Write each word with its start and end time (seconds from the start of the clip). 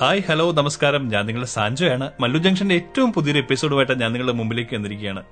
Hi 0.00 0.20
hello 0.28 0.52
നമസ്കാരം. 0.52 1.08
ഞാൻ 1.08 1.26
നിങ്ങളുടെ 1.26 1.48
സാൻജോയാണ് 1.48 2.10
മല്ലു 2.20 2.38
ജംഗ്ഷന്റെ 2.38 2.74
ഏറ്റവും 2.74 3.12
പുതിയൊരു 3.12 3.38
എപ്പിസോഡുമായിട്ട് 3.38 4.00
ഞാൻ 4.00 4.12
നിങ്ങളുടെ 4.12 4.36
മുമ്പിലേക്ക് 4.36 4.76
വന്നിരിക്കുകയാണ്. 4.76 5.22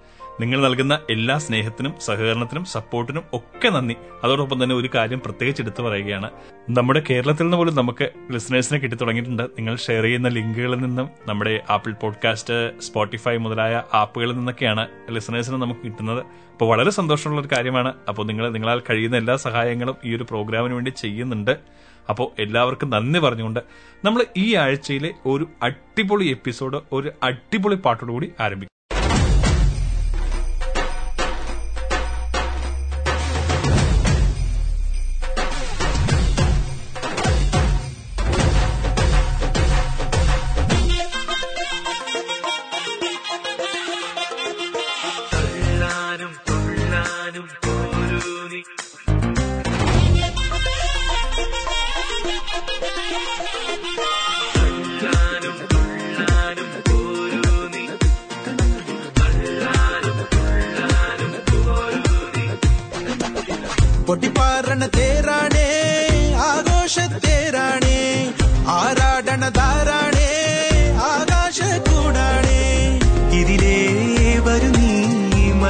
നിങ്ങൾ 0.40 0.62
നൽകുന്ന 0.62 0.98
എല്ലാ 1.10 1.38
സ്നേഹത്തിനും 1.38 1.94
സഹകരണത്തിനും 2.00 2.64
സപ്പോർട്ടിനും 2.64 3.22
ഒക്കെ 3.32 3.68
നന്ദി. 3.68 3.96
അതോടൊപ്പം 4.24 4.64
തന്നെ 4.64 4.76
ഒരു 4.76 4.90
കാര്യം 4.94 5.20
പ്രത്യേകിച്ച് 5.24 5.62
എടുത്തു 5.62 5.82
പറയുകയാണ്. 5.82 6.30
നമ്മുടെ 6.70 7.02
കേരളത്തിൽ 7.10 7.42
നിന്ന് 7.42 7.56
പോലും 7.56 7.74
നമുക്ക് 7.74 8.10
ലിസണേഴ്സിനെ 8.30 8.78
കിട്ടി 8.78 8.96
തുടങ്ങിയിട്ടുണ്ട്. 8.96 9.42
നിങ്ങൾ 9.42 9.76
ഷെയർ 9.76 10.02
ചെയ്യുന്ന 10.02 10.28
ലിങ്കുകളിൽ 10.28 10.78
നിന്നും 10.78 11.10
നമ്മുടെ 11.26 11.60
ആപ്പിൾ 11.70 11.92
പോഡ്കാസ്റ്റ് 11.92 12.80
സ്പോട്ടിഫൈ 12.80 13.36
മുതലായ 13.36 13.82
ആപ്പുകളിൽ 13.94 14.36
നിന്നൊക്കെയാണ് 14.36 14.88
ലിസണേഴ്സിന് 15.10 15.56
നമുക്ക് 15.56 15.80
കിട്ടുന്നത്. 15.84 16.18
അപ്പോൾ 16.52 16.64
വളരെ 16.64 16.90
സന്തോഷമുള്ള 16.90 17.40
ഒരു 17.40 17.48
കാര്യമാണ്. 17.56 17.94
അപ്പോൾ 18.08 18.26
നിങ്ങൾ 18.26 18.48
നിങ്ങളാൽ 18.48 18.82
കഴിയുന്ന 18.90 19.16
എല്ലാ 19.16 19.36
സഹായങ്ങളും 19.36 19.96
ഈ 20.04 20.16
ഒരു 20.16 20.22
പ്രോഗ്രാമിന് 20.22 20.74
വേണ്ടി 20.74 20.90
ചെയ്യുന്നുണ്ട്. 20.90 21.56
അപ്പോൾ 22.08 22.28
എല്ലാവർക്കും 22.42 22.90
നന്ദി 22.90 23.18
പറഞ്ഞുകൊണ്ട് 23.18 23.60
നമ്മൾ 24.04 24.22
ഈ 24.36 24.46
ആഴ്ചയിലെ 24.54 25.12
ഒരു 25.26 25.46
അടിപൊളി 25.62 26.28
എപ്പിസോഡ് 26.36 26.80
ഒരു 26.92 27.10
അടിപൊളി 27.22 27.78
പാട്ടോടുകൂടി 27.86 28.30
ആരംഭിക്കും. 28.40 28.75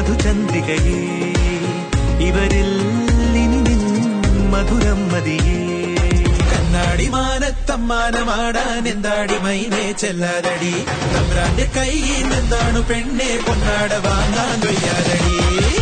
മധുചന്ദ്രികയേ 0.07 0.99
ഇവരിൽ 2.27 2.69
ഇനി 3.37 3.59
നിൻ 3.67 3.81
മധുരം 4.51 5.13
മതിയേ. 5.13 5.57
കണ്ണാടി 6.51 7.09
മാനത്തമ്മാനമാടാൻ 7.09 8.89
എന്താടി 8.89 9.39
മൈനേ 9.39 9.93
ചെല്ലാതടി? 9.93 10.75
തമ്പ്രാന്റെ 11.15 11.67
കയ്യിൽ 11.77 12.27
നിന്നാണു 12.29 12.81
പെണ്ണെ 12.91 13.31
പൊന്നാട 13.47 13.93
വാങ്ങാൻ 14.07 14.61
വയ്യാതടി. 14.67 15.76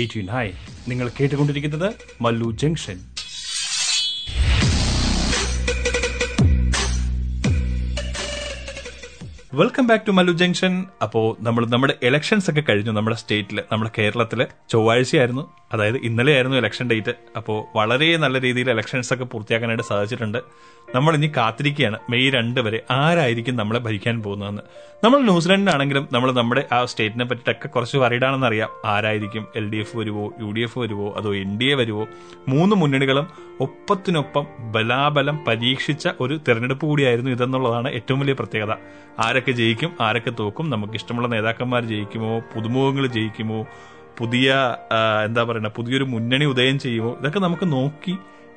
എയ്റ്റീൻ 0.00 0.28
ഹായ് 0.34 0.52
നിങ്ങൾ 0.88 1.10
കേട്ടുകൊണ്ടിരിക്കുന്നത് 1.20 1.88
Mallu 2.20 2.50
junction. 2.62 2.98
Welcome 9.60 9.86
back 9.86 10.06
to 10.06 10.10
Mallu 10.10 10.32
junction. 10.32 10.86
അപ്പോ 11.02 11.36
നമ്മൾ 11.40 11.62
നമ്മുടെ 11.66 11.94
ഇലക്ഷൻസ് 12.02 12.50
ഒക്കെ 12.50 12.62
കഴിഞ്ഞു 12.68 12.92
നമ്മുടെ 12.92 13.16
സ്റ്റേറ്റിൽ 13.16 13.58
നമ്മുടെ 13.72 13.90
കേരളത്തിൽ. 13.98 14.46
ചൊവ്വാഴ്ചയായിരുന്നു 14.70 15.44
അതായത് 15.72 15.96
ഇന്നലെയായിരുന്നു 16.08 16.56
ഇലക്ഷൻ 16.56 16.90
ഡേറ്റ് 16.90 17.14
അപ്പോൾ 17.36 17.58
വളരെ 17.78 18.16
നല്ല 18.16 18.40
രീതിയിൽ 18.40 18.70
ഇലക്ഷൻസ് 18.70 19.12
ഒക്കെ 19.14 19.24
പൂർത്തിയാക്കാനായിട്ട് 19.24 19.86
സാധിച്ചിട്ടുണ്ട്. 19.88 20.38
നമ്മൾ 20.94 21.14
ഇനി 21.14 21.32
കാത്തിരിക്കുകയാണ്. 21.36 21.98
മെയ് 22.10 22.30
രണ്ട് 22.32 22.60
വരെ 22.60 22.82
ആരായിരിക്കും 22.90 23.56
നമ്മളെ 23.56 23.80
ഭരിക്കാൻ 23.80 24.22
പോകുന്നതെന്ന്. 24.22 24.62
നമ്മൾ 25.04 25.18
ന്യൂസിലൻഡിനാണെങ്കിലും 25.20 26.08
നമ്മൾ 26.12 26.32
നമ്മുടെ 26.32 26.62
ആ 26.72 26.84
സ്റ്റേറ്റിനെ 26.84 27.24
പറ്റിയിട്ടൊക്കെ 27.24 27.68
കുറച്ച് 27.68 27.98
വറീഡാണെന്ന് 27.98 28.46
അറിയാം. 28.46 28.70
ആരായിരിക്കും 28.84 29.46
എൽ 29.56 29.70
ഡി 29.70 29.76
എഫ് 29.76 29.96
വരുവോ 29.96 30.24
യു 30.40 30.48
ഡി 30.50 30.60
എഫ് 30.60 30.78
വരുവോ 30.78 31.14
അതോ 31.16 31.34
എൻ 31.34 31.58
ഡി 31.58 31.64
എ 31.64 31.74
വരുവോ? 31.74 32.06
മൂന്ന് 32.48 32.76
മുന്നണികളും 32.76 33.28
ഒപ്പത്തിനൊപ്പം 33.60 34.46
ബലാബലം 34.72 35.38
പരീക്ഷിച്ച 35.48 36.08
ഒരു 36.20 36.40
തെരഞ്ഞെടുപ്പ് 36.48 36.86
കൂടിയായിരുന്നു 36.86 37.30
ഇതെന്നുള്ളതാണ് 37.30 37.90
ഏറ്റവും 37.98 38.20
വലിയ 38.20 38.32
പ്രത്യേകത. 38.32 38.74
ആരൊക്കെ 39.18 39.52
ജയിക്കും 39.52 39.92
ആരൊക്കെ 40.00 40.32
തോക്കും? 40.40 40.70
നമുക്ക് 40.70 40.92
ഇഷ്ടമുള്ള 40.92 41.28
നേതാക്കന്മാർ 41.28 41.84
ജയിക്കുമോ? 41.84 42.34
പുതുമുഖങ്ങൾ 42.54 43.06
ജയിക്കുമോ? 43.06 43.66
പുതിയ 44.18 44.54
എന്താ 45.24 45.42
പറയുക 45.42 45.72
പുതിയൊരു 45.76 46.04
മുന്നണി 46.04 46.44
ഉദയം 46.44 46.78
ചെയ്യുമോ? 46.78 47.12
ഇതൊക്കെ 47.20 47.38
നമുക്ക് 47.38 47.72
നോക്കി 47.72 48.14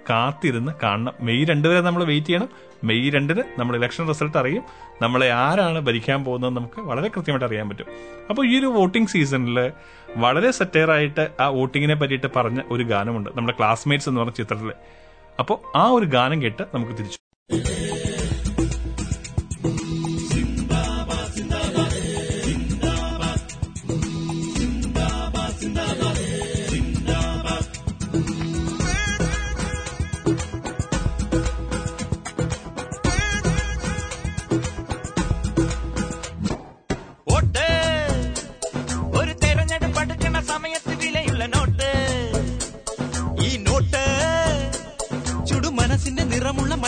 കാത്തിരുന്ന് 0.09 0.71
കാണണം. 0.83 1.13
മെയ് 1.21 1.45
രണ്ട് 1.45 1.67
വരെ 1.67 1.81
നമ്മൾ 1.81 2.03
വെയിറ്റ് 2.03 2.27
ചെയ്യണം. 2.27 2.49
മെയ് 2.83 3.11
രണ്ടിന് 3.11 3.43
നമ്മൾ 3.57 3.75
ഇലക്ഷൻ 3.75 4.07
റിസൾട്ട് 4.07 4.37
അറിയും. 4.37 4.63
നമ്മളെ 5.01 5.31
ആരാണ് 5.31 5.79
ഭരിക്കാൻ 5.79 6.23
പോകുന്നത് 6.23 6.55
നമുക്ക് 6.55 6.81
വളരെ 6.81 7.07
കൃത്യമായിട്ട് 7.07 7.45
അറിയാൻ 7.45 7.69
പറ്റും. 7.69 7.85
അപ്പോൾ 8.29 8.47
ഈ 8.47 8.59
ഒരു 8.59 8.65
വോട്ടിംഗ് 8.65 9.07
സീസണിൽ 9.07 9.71
വളരെ 10.17 10.51
സെറ്റയറായിട്ട് 10.51 11.29
ആ 11.39 11.47
വോട്ടിങ്ങിനെ 11.47 11.95
പറ്റിയിട്ട് 11.95 12.27
പറഞ്ഞ 12.35 12.61
ഒരു 12.71 12.83
ഗാനമുണ്ട്. 12.83 13.29
നമ്മുടെ 13.35 13.57
ക്ലാസ്മേറ്റ്സ് 13.57 14.09
എന്ന് 14.09 14.21
പറഞ്ഞ 14.21 14.31
ചിത്രത്തിൽ 14.31 14.71
അപ്പോൾ 15.39 15.77
ആ 15.77 15.87
ഒരു 15.87 16.05
ഗാനം 16.05 16.41
കേട്ട് 16.41 16.63
നമുക്ക് 16.73 16.91
തിരിച്ചു. 16.91 17.19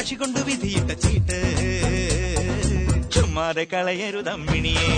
മഷി 0.06 0.16
കൊണ്ട് 0.16 0.40
വിധിയിട്ട 0.40 0.92
ചീട്ട്. 1.04 1.38
ചുമ്മാതെ 3.13 3.63
കളയരുതമ്മിണിയെ 3.74 4.92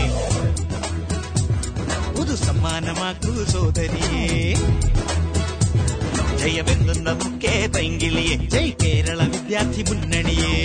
പുതു 2.16 2.36
സമ്മാനമാക്കൂ 2.36 3.34
സോദരിയെ. 3.46 4.26
ജയമെന്തുന്ന 6.40 7.10
മുക്കേ 7.22 7.56
പൈങ്കിളിയെ 7.76 8.36
ജയ് 8.54 8.74
കേരള 8.84 9.20
വിദ്യാർത്ഥി 9.28 9.84
മുന്നണിയെ. 9.90 10.58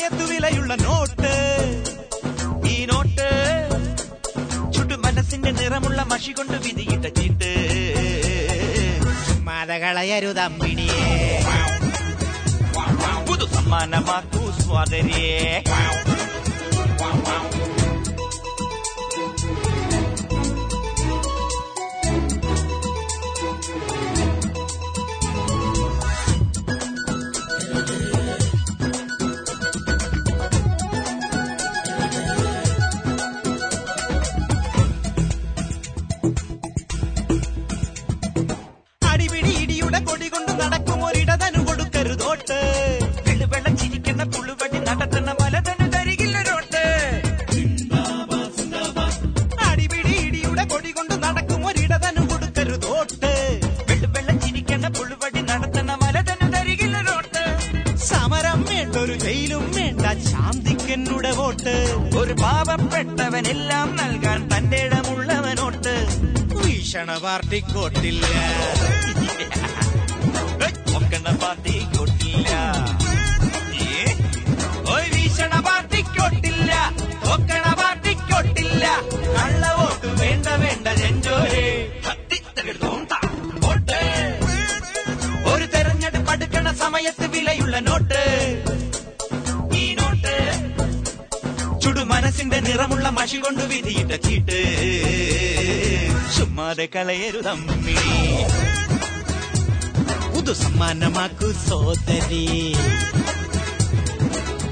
സമയത്ത് 0.00 0.24
വിലയുള്ള 0.30 0.74
നോട്ട്. 0.74 1.32
ഈ 2.68 2.76
നോട്ട് 2.90 3.26
ചുട്ടു 4.74 4.94
മനസ്സിന്റെ 4.94 5.50
നിറമുള്ള 5.50 6.02
മഷി 6.02 6.32
കൊണ്ട് 6.32 6.56
വിധിയിട്ട 6.64 7.06
ചീട്ട്. 7.18 7.50
മതകളയരുതമ്പിണിയെ 9.48 11.04
പുതു 13.28 13.46
സമ്മാനമാക്കൂ 13.54 14.44
സ്വാതരിയെ 14.62 15.62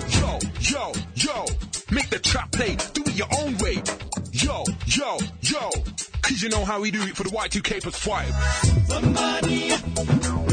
Yo, 0.09 0.39
yo, 0.61 0.93
yo, 1.15 1.47
make 1.93 2.11
the 2.11 2.19
trap 2.19 2.51
play, 2.51 2.77
do 2.95 3.03
it 3.07 3.15
your 3.15 3.29
own 3.39 3.57
way. 3.59 3.81
Yo, 4.33 4.65
yo, 4.87 5.19
yo, 5.43 5.71
cause 6.21 6.43
you 6.43 6.49
know 6.49 6.65
how 6.65 6.81
we 6.81 6.91
do 6.91 7.01
it 7.03 7.17
for 7.17 7.23
the 7.23 7.31
Y2K 7.31 7.81
plus 7.81 7.97
5. 7.97 8.35
Somebody. 8.89 10.48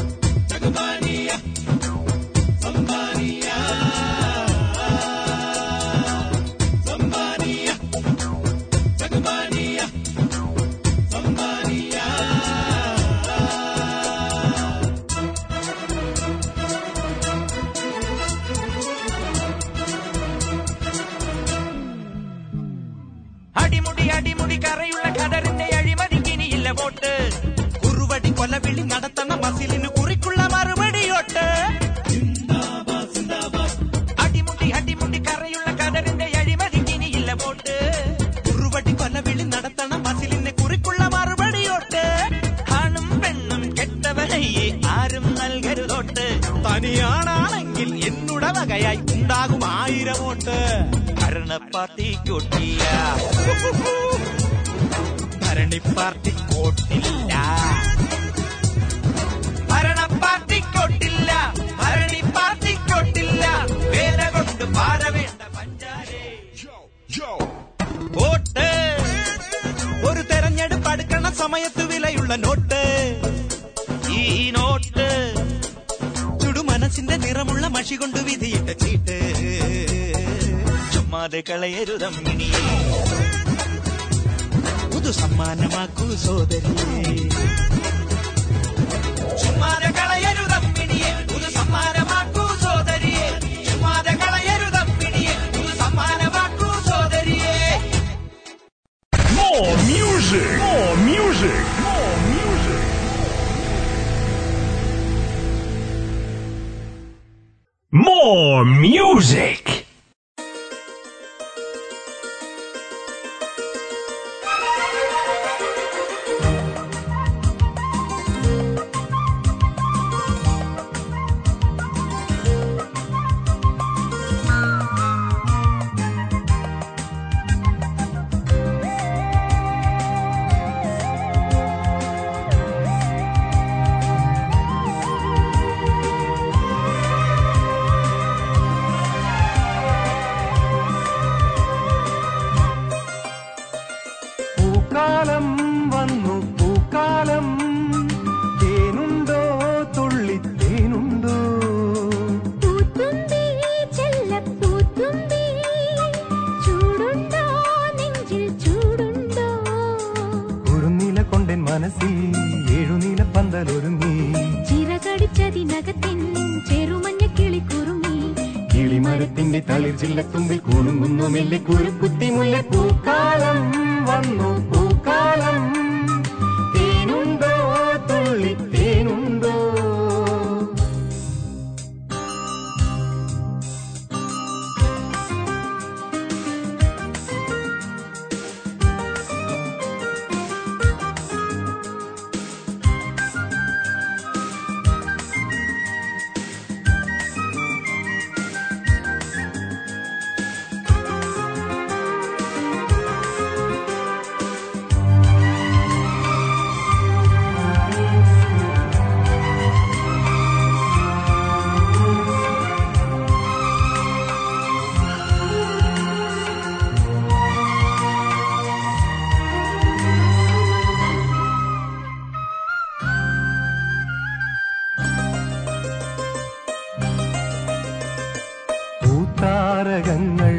താരകങ്ങൾ 229.75 230.55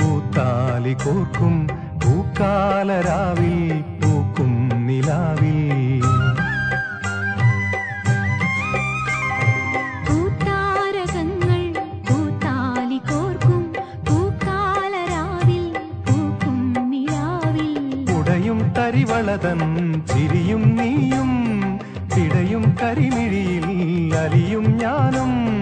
പൂത്താലി 0.00 0.92
കോർക്കും 0.92 1.66
പൂക്കാലരാവിൽ 2.04 3.56
പൂക്കും 4.02 4.86
നിലാവിൽ. 4.86 5.58
തരിവളതൻ 18.78 19.60
ചിരിയും 20.06 20.76
നീയും 20.76 21.30
തിടയും 22.16 22.76
കരിമിഴിയിൽ 22.82 23.66
അലിയും 24.16 24.76
ഞാനും. 24.76 25.59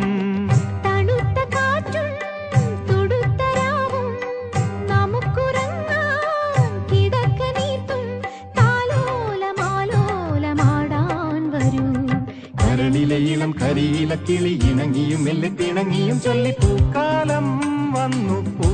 ചിലക്കിളി 14.08 14.52
ഇണങ്ങിയും 14.68 15.20
മെല്ലെ 15.24 15.48
തിണങ്ങിയും 15.58 16.18
ചൊല്ലി 16.20 16.52
പൂക്കാലം 16.60 17.46
വന്നു 17.94 18.36
പൂ 18.54 18.68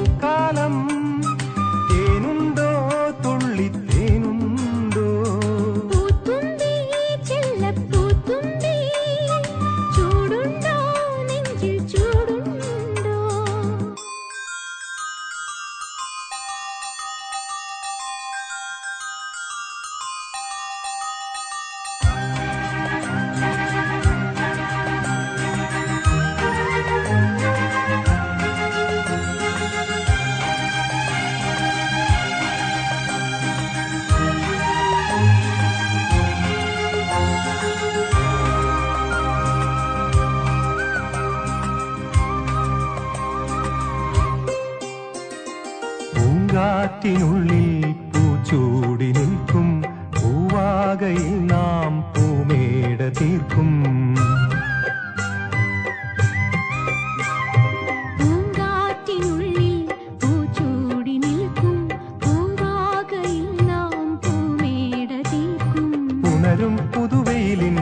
പടരും 66.54 66.76
പുതുവെയിലിൻ 66.76 67.76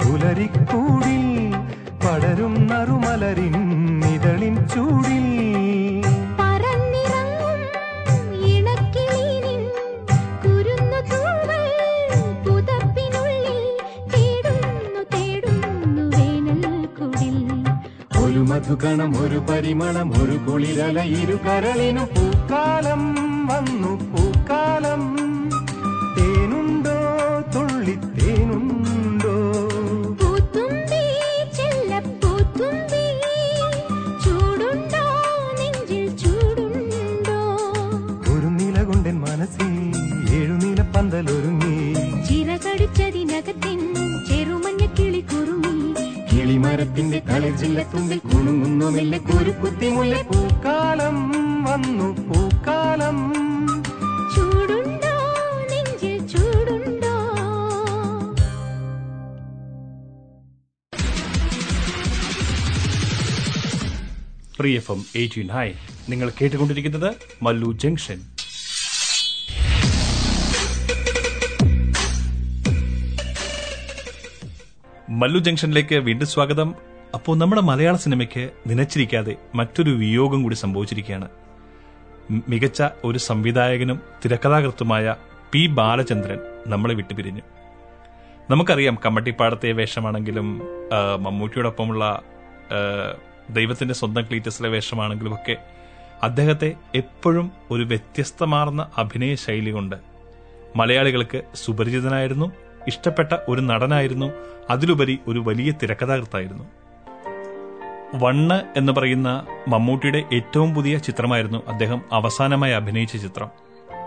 പുലരിക്കൂടിൽ 0.00 1.22
പടരും 2.02 2.54
നറുമലരിൻ 2.66 3.54
നിതളിൻ 4.00 4.56
ചൂടിൽ. 4.68 5.24
മധുകണം 18.50 19.10
ഒരു 19.22 19.38
പരിമളം 19.38 20.08
ഒരു 20.22 20.36
കുളിരല 20.50 20.98
ഇരു 21.00 21.36
കരളിനും 21.46 22.06
പൂക്കാലം. 22.06 23.27
F 64.88 64.98
M 64.98 65.04
eighty 65.16 65.40
nine. 65.54 65.72
നിങ്ങൾ 66.08 66.32
കേട്ടുകൊണ്ടിരിക്കുന്നത് 66.40 67.14
മല്ലു 67.42 67.72
ജംഗ്ഷൻ. 67.72 68.18
മല്ലു 75.10 75.38
ജംഗ്ഷനിലേക്ക് 75.38 75.94
വീണ്ടും 75.94 76.28
സ്വാഗതം. 76.28 76.74
അപ്പോൾ 77.14 77.36
നമ്മുടെ 77.38 77.62
മലയാള 77.62 77.96
സിനിമയ്ക്ക് 77.96 78.50
നനച്ചിരിക്കാതെ 78.68 79.34
മറ്റൊരു 79.54 79.90
വിയോഗം 79.90 80.42
കൂടി 80.42 80.54
സംഭവിച്ചിരിക്കുകയാണ്. 80.54 81.28
മികച്ച 82.48 82.82
ഒരു 83.04 83.18
സംവിധായകനും 83.18 84.00
തിരക്കഥാകൃത്തുമായ 84.24 85.14
പി 85.52 85.66
ബാലചന്ദ്രൻ 85.66 86.38
നമ്മളെ 86.66 86.94
വിട്ടുപിരിഞ്ഞു. 86.94 87.40
നമുക്കറിയാം 88.50 88.98
കമ്മട്ടിപ്പാടത്തെ 89.06 89.72
വേഷമാണെങ്കിലും 89.72 90.62
മമ്മൂട്ടിയോടൊപ്പമുള്ള 91.22 92.22
ദൈവത്തിന്റെ 93.50 93.94
സ്വന്തം 93.94 94.22
ക്ലീറ്റസിലെ 94.22 94.68
വേഷമാണെങ്കിലും 94.68 95.34
ഒക്കെ 95.34 95.56
അദ്ദേഹത്തെ 96.22 96.74
എപ്പോഴും 96.94 97.50
ഒരു 97.70 97.82
വ്യത്യസ്തമാർന്ന 97.82 98.90
അഭിനയ 98.98 99.34
ശൈലി 99.34 99.70
കൊണ്ട് 99.70 99.96
മലയാളികൾക്ക് 100.76 101.42
സുപരിചിതനായിരുന്നു 101.54 102.52
ഇഷ്ടപ്പെട്ട 102.88 103.36
ഒരു 103.48 103.60
നടനായിരുന്നു 103.60 104.32
അതിലുപരി 104.70 105.18
ഒരു 105.28 105.38
വലിയ 105.38 105.72
തിരക്കഥാകൃത്തായിരുന്നു. 105.82 106.64
വണ്ണ് 108.14 108.78
എന്ന് 108.78 108.92
പറയുന്ന 108.92 109.46
മമ്മൂട്ടിയുടെ 109.68 110.24
ഏറ്റവും 110.32 110.74
പുതിയ 110.74 110.98
ചിത്രമായിരുന്നു 110.98 111.68
അദ്ദേഹം 111.68 112.02
അവസാനമായി 112.12 112.72
അഭിനയിച്ച 112.72 113.16
ചിത്രം. 113.16 113.50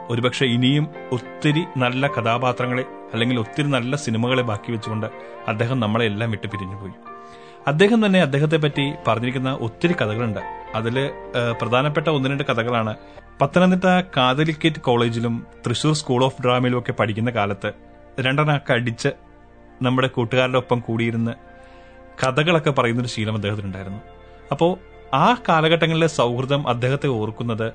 ഒരുപക്ഷെ 0.09 0.45
ഇനിയും 0.45 0.87
ഒത്തിരി 1.11 1.65
നല്ല 1.77 2.07
കഥാപാത്രങ്ങളെ 2.07 2.85
അല്ലെങ്കിൽ 3.13 3.39
ഒത്തിരി 3.39 3.67
നല്ല 3.67 3.95
സിനിമകളെ 3.95 4.41
ബാക്കി 4.41 4.71
വെച്ചുകൊണ്ട് 4.71 5.07
അദ്ദേഹം 5.47 5.79
നമ്മളെ 5.79 6.05
എല്ലാം 6.05 6.31
വിട്ട് 6.31 6.47
പിരിഞ്ഞുപോയി 6.47 6.93
അദ്ദേഹം 7.67 8.05
തന്നെ 8.05 8.21
അദ്ദേഹത്തെ 8.21 8.57
പറ്റി 8.57 8.93
പറഞ്ഞിരിക്കുന്ന 9.07 9.57
ഒത്തിരി 9.61 9.93
കഥകളുണ്ട്. 9.93 10.39
അതിൽ 10.75 11.11
പ്രധാനപ്പെട്ട 11.61 12.07
ഒന്ന് 12.07 12.29
രണ്ട് 12.29 12.43
കഥകളാണ്. 12.43 12.95
പത്തനംതിട്ട 13.41 13.83
കാതലിക്കേറ്റ് 14.17 14.79
കോളേജിലും 14.79 15.47
തൃശൂർ 15.67 15.93
സ്കൂൾ 15.93 16.23
ഓഫ് 16.23 16.41
ഡ്രാമയിലും 16.41 16.79
ഒക്കെ 16.79 16.91
പഠിക്കുന്ന 16.91 17.29
കാലത്ത് 17.29 17.73
രണ്ടെണ്ണമൊക്കെ 18.19 18.73
അടിച്ച് 18.73 19.09
നമ്മുടെ 19.81 20.07
കൂട്ടുകാരുടെ 20.07 20.57
ഒപ്പം 20.57 20.79
കൂടിയിരുന്ന് 20.79 21.31
കഥകളൊക്കെ 22.23 22.71
പറയുന്നൊരു 22.71 23.07
ശീലം 23.07 23.33
അദ്ദേഹത്തിനുണ്ടായിരുന്നു. 23.33 23.99
അപ്പോൾ 24.51 24.77
ആ 25.13 25.35
കാലഘട്ടങ്ങളിലെ 25.49 26.07
സൗഹൃദം 26.07 26.67
അദ്ദേഹത്തെ 26.67 27.07
ഓർക്കുന്നത് 27.07 27.73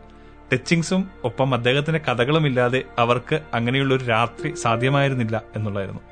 ടച്ചിങ്സും 0.52 1.11
ഒപ്പം 1.25 1.55
അദ്ദേഹത്തിന്റെ 1.55 2.00
കഥകളും 2.09 2.47
ഇല്ലാതെ 2.47 2.83
അവർക്ക് 2.99 3.40
അങ്ങനെയുള്ള 3.55 3.95
ഒരു 3.95 4.05
രാത്രി 4.05 4.55
സാധ്യമായിരുന്നില്ല 4.55 5.43
എന്നുള്ളതായിരുന്നു. 5.57 6.02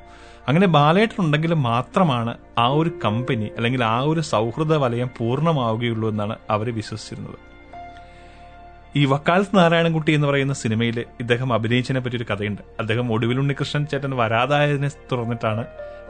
അങ്ങനെ 0.47 0.67
ബാലേട്ടൻ 0.67 1.25
ഉണ്ടെങ്കിൽ 1.25 1.53
മാത്രമാണ് 1.53 2.37
ആ 2.57 2.67
ഒരു 2.67 2.91
കമ്പനി 3.05 3.49
അല്ലെങ്കിൽ 3.57 3.83
ആ 3.83 3.99
ഒരു 3.99 4.19
സൗഹൃദ 4.19 4.75
വലയം 4.75 5.09
പൂർണമാവുകയുള്ളൂ 5.17 6.09
എന്നാണ് 6.09 6.35
അവർ 6.49 6.75
വിശ്വസിച്ചിരുന്നത്. 6.75 7.35
ഈ 8.95 9.05
വക്കാലത്ത് 9.05 9.57
നാരായണൻകുട്ടി 9.57 10.11
എന്ന് 10.11 10.27
പറയുന്ന 10.27 10.53
സിനിമയിൽ 10.53 10.99
ഇദ്ദേഹം 11.19 11.53
അഭിനയിച്ചതിനെ 11.53 11.99
പറ്റി 11.99 12.15
ഒരു 12.15 12.23
കഥയുണ്ട്. 12.23 12.61
അദ്ദേഹം 12.79 13.13
ഒടുവിൽ 13.13 13.39
ഉണ്ണികൃഷ്ണൻ 13.39 13.85
ചേട്ടൻ 13.85 14.17
വരാതായതിനെ 14.17 14.87
തുറന്നിട്ടാണ് 14.87 15.65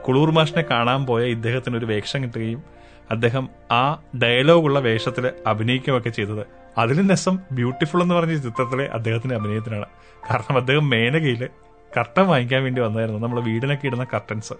കുളൂർ 0.08 0.32
മാഷിനെ 0.32 0.64
കാണാൻ 0.72 1.06
പോയ 1.06 1.24
ഇദ്ദേഹത്തിന് 1.24 1.78
ഒരു 1.78 1.86
വേഷം 1.86 2.24
കിട്ടുകയും 2.24 2.64
അദ്ദേഹം 3.12 3.50
ആ 3.72 4.02
ഡയലോഗുള്ള 4.24 4.80
വേഷത്തിൽ 4.80 5.32
അഭിനയിക്കുകയൊക്കെ 5.48 6.10
ചെയ്തത്. 6.10 6.46
അതിലും 6.78 7.10
രസം 7.10 7.40
ബ്യൂട്ടിഫുൾ 7.52 8.02
എന്ന് 8.02 8.16
പറഞ്ഞ 8.16 8.36
ചിത്രത്തിലെ 8.36 8.86
അദ്ദേഹത്തിന്റെ 8.86 9.36
അഭിനയത്തിനാണ്. 9.36 9.86
കാരണം 10.30 10.58
അദ്ദേഹം 10.58 10.90
മേനകയിൽ 10.90 11.50
കർട്ടൻ 11.98 12.26
വാങ്ങിക്കാൻ 12.28 12.64
വേണ്ടി 12.64 12.82
വന്നായിരുന്നു. 12.82 13.20
നമ്മുടെ 13.20 13.42
വീടിനൊക്കെ 13.42 13.88
ഇടുന്ന 13.88 14.04
കർട്ടൻസ്. 14.14 14.54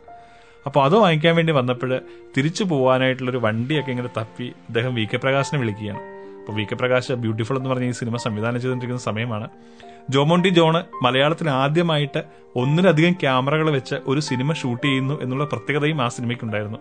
അപ്പോൾ 0.66 0.86
അത് 0.86 0.96
വാങ്ങിക്കാൻ 0.96 1.36
വേണ്ടി 1.36 1.54
വന്നപ്പോൾ 1.54 2.02
തിരിച്ചു 2.38 2.64
പോകാനായിട്ടുള്ളൊരു 2.64 3.38
വണ്ടിയൊക്കെ 3.38 3.92
ഇങ്ങനെ 3.92 4.10
തപ്പി 4.18 4.48
അദ്ദേഹം 4.68 4.96
വി 4.96 5.08
കെ 5.14 5.18
പ്രകാശിനെ 5.18 5.60
വിളിക്കുകയാണ്. 5.60 6.00
അപ്പോൾ 6.40 6.54
വി 6.54 6.64
കെ 6.64 6.76
പ്രകാശ് 6.76 7.14
ബ്യൂട്ടിഫുൾ 7.14 7.58
എന്ന് 7.58 7.70
പറഞ്ഞ 7.70 7.84
ഈ 7.84 7.92
സിനിമ 7.92 8.18
സംവിധാനം 8.18 8.56
ചെയ്തുകൊണ്ടിരിക്കുന്ന 8.56 9.04
സമയമാണ്. 9.04 9.48
ജോമോണ്ടി 10.10 10.50
ജോണ് 10.50 10.84
മലയാളത്തിൽ 11.04 11.50
ആദ്യമായിട്ട് 11.50 12.24
ഒന്നിലധികം 12.56 13.14
ക്യാമറകൾ 13.14 13.70
വെച്ച് 13.70 13.96
ഒരു 14.08 14.20
സിനിമ 14.20 14.54
ഷൂട്ട് 14.54 14.86
ചെയ്യുന്നു 14.88 15.22
എന്നുള്ള 15.22 15.44
പ്രത്യേകതയും 15.44 16.02
ആ 16.02 16.08
സിനിമയ്ക്കുണ്ടായിരുന്നു. 16.08 16.80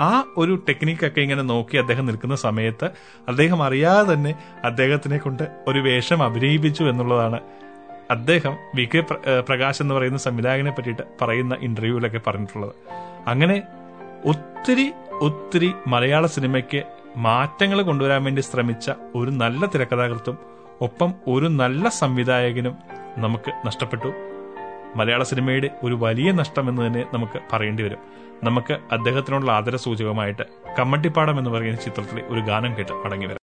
ആ 0.00 0.24
ഒരു 0.38 0.62
ടെക്നിക്കൊക്കെ 0.68 1.20
ഇങ്ങനെ 1.20 1.42
നോക്കി 1.42 1.76
അദ്ദേഹം 1.76 2.06
നിൽക്കുന്ന 2.06 2.34
സമയത്ത് 2.34 2.84
അദ്ദേഹം 3.28 3.62
അറിയാതെ 3.62 4.14
തന്നെ 4.14 4.34
അദ്ദേഹത്തിനെ 4.64 5.18
കൊണ്ട് 5.18 5.44
ഒരു 5.68 5.78
വേഷം 5.78 6.22
അഭിനയിപ്പിച്ചു 6.22 6.84
എന്നുള്ളതാണ് 6.84 7.40
അദ്ദേഹം 8.10 8.56
വി 8.74 8.88
കെ 8.94 9.00
പ്രകാശ് 9.48 9.82
എന്ന് 9.82 9.94
പറയുന്ന 9.94 10.18
സംവിധായകനെ 10.18 10.70
പറ്റിയിട്ട് 10.70 11.02
പറയുന്ന 11.22 11.56
ഇന്റർവ്യൂവിലൊക്കെ 11.60 12.20
പറഞ്ഞിട്ടുള്ളത്. 12.26 12.74
അങ്ങനെ 13.26 13.62
ഒത്തിരി 14.24 14.92
ഒത്തിരി 15.12 15.72
മലയാള 15.86 16.26
സിനിമയ്ക്ക് 16.26 16.82
മാറ്റങ്ങൾ 17.16 17.82
കൊണ്ടുവരാൻ 17.82 18.24
വേണ്ടി 18.24 18.40
ശ്രമിച്ച 18.40 18.90
ഒരു 19.14 19.30
നല്ല 19.30 19.66
തിരക്കഥാകൃത്തും 19.66 20.38
ഒപ്പം 20.80 21.14
ഒരു 21.28 21.46
നല്ല 21.46 21.88
സംവിധായകനും 21.88 22.76
നമുക്ക് 23.18 23.66
നഷ്ടപ്പെട്ടു. 23.66 24.12
മലയാള 24.96 25.22
സിനിമയുടെ 25.22 25.70
ഒരു 25.82 25.94
വലിയ 25.94 26.32
നഷ്ടം 26.32 26.68
എന്ന് 26.68 26.86
തന്നെ 26.86 27.04
നമുക്ക് 27.14 27.40
പറയേണ്ടി 27.52 27.82
വരും. 27.82 27.98
നമുക്ക് 28.44 28.78
അദ്ദേഹത്തിനോടുള്ള 28.92 29.52
ആദര 29.52 29.76
സൂചകമായിട്ട് 29.76 30.42
കമ്മട്ടിപ്പാടം 30.78 31.38
എന്ന് 31.38 31.50
പറയുന്ന 31.50 31.80
ചിത്രത്തിലെ 31.80 32.22
ഒരു 32.28 32.40
ഗാനം 32.40 32.76
കേട്ട് 32.78 32.92
മടങ്ങി 32.92 33.26
വരാം. 33.26 33.45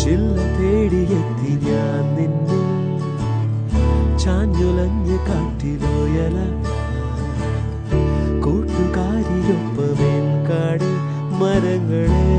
ചില്ല 0.00 0.36
തേടിയെത്തി 0.56 1.52
ഞാൻ 1.66 2.04
നിന്നിൽ 2.16 2.64
ചാഞ്ഞുലഞ്ഞ് 4.22 5.18
കാട്ടിലോയല 5.28 6.38
കൂട്ടുകാരിയൊപ്പമേൻ 8.44 10.26
കാട് 10.48 10.88
മരങ്ങളെ 11.40 12.29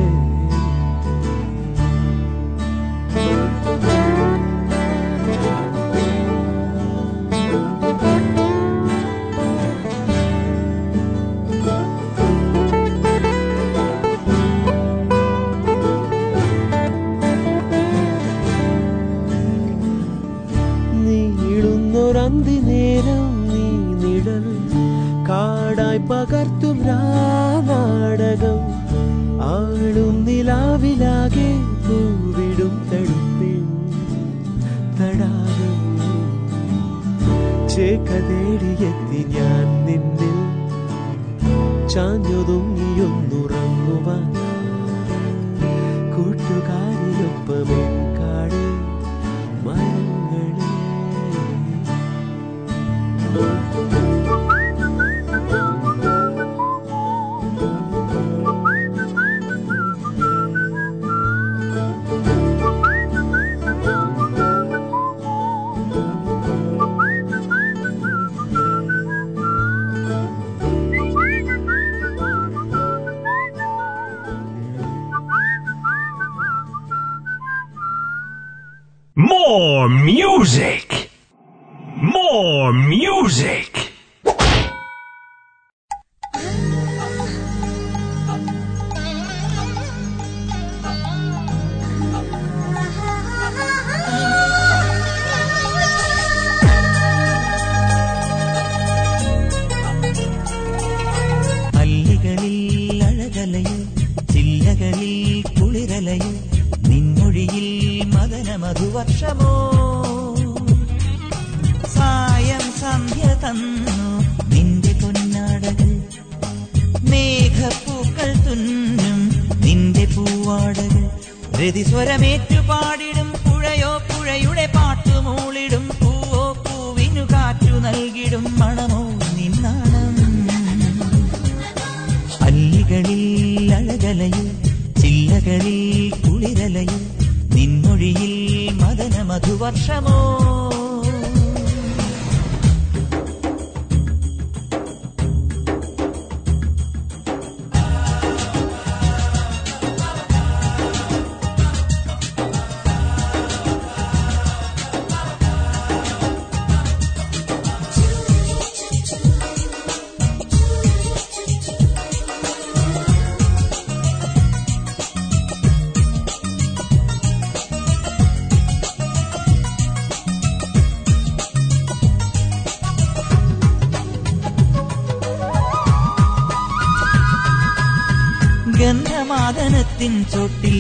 ചുവട്ടിൻ 180.02 180.24
ചോട്ടി 180.26 180.71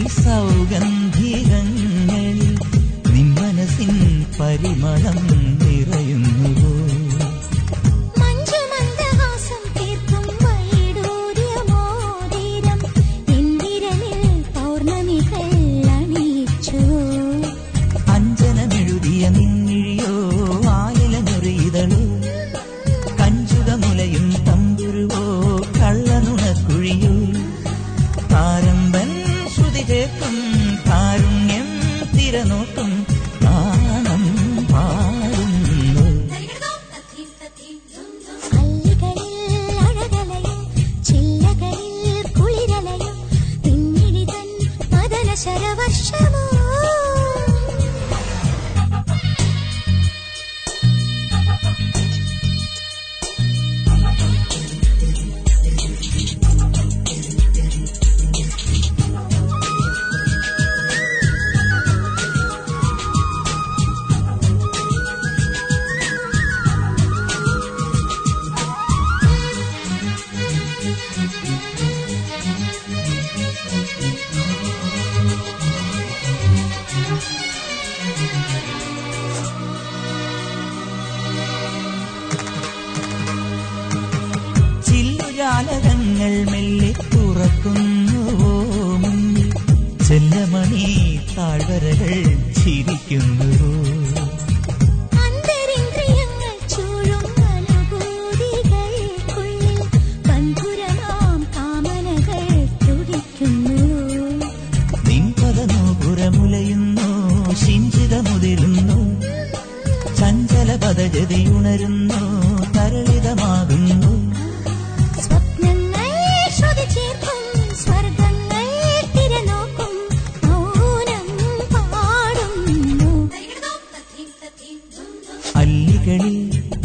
ചിരികളിൽ 126.03 126.37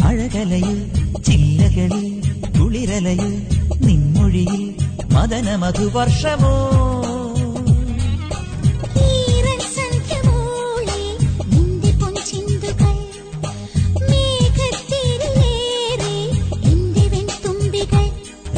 അഴകലയിൽ 0.04 0.78
ചില്ലകളിൽ 1.26 2.04
കുളിരലയിൽ 2.56 3.32
നിന്മൊഴിയിൽ 3.86 4.62
മദനമധു 5.14 5.86
വർഷമോ? 5.94 6.54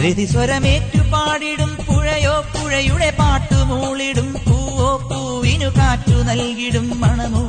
രതിസ്വരമേറ്റു 0.03 1.01
പാടിടും 1.13 1.71
പുഴയോ 1.87 2.35
പുഴയുടെ 2.53 3.09
പാട്ടുമൂളിടും 3.21 4.29
പൂവോ 4.47 4.91
പൂവിനു 5.09 5.69
കാറ്റു 5.79 6.19
നൽകിടും 6.29 6.87
മണമോ 7.01 7.45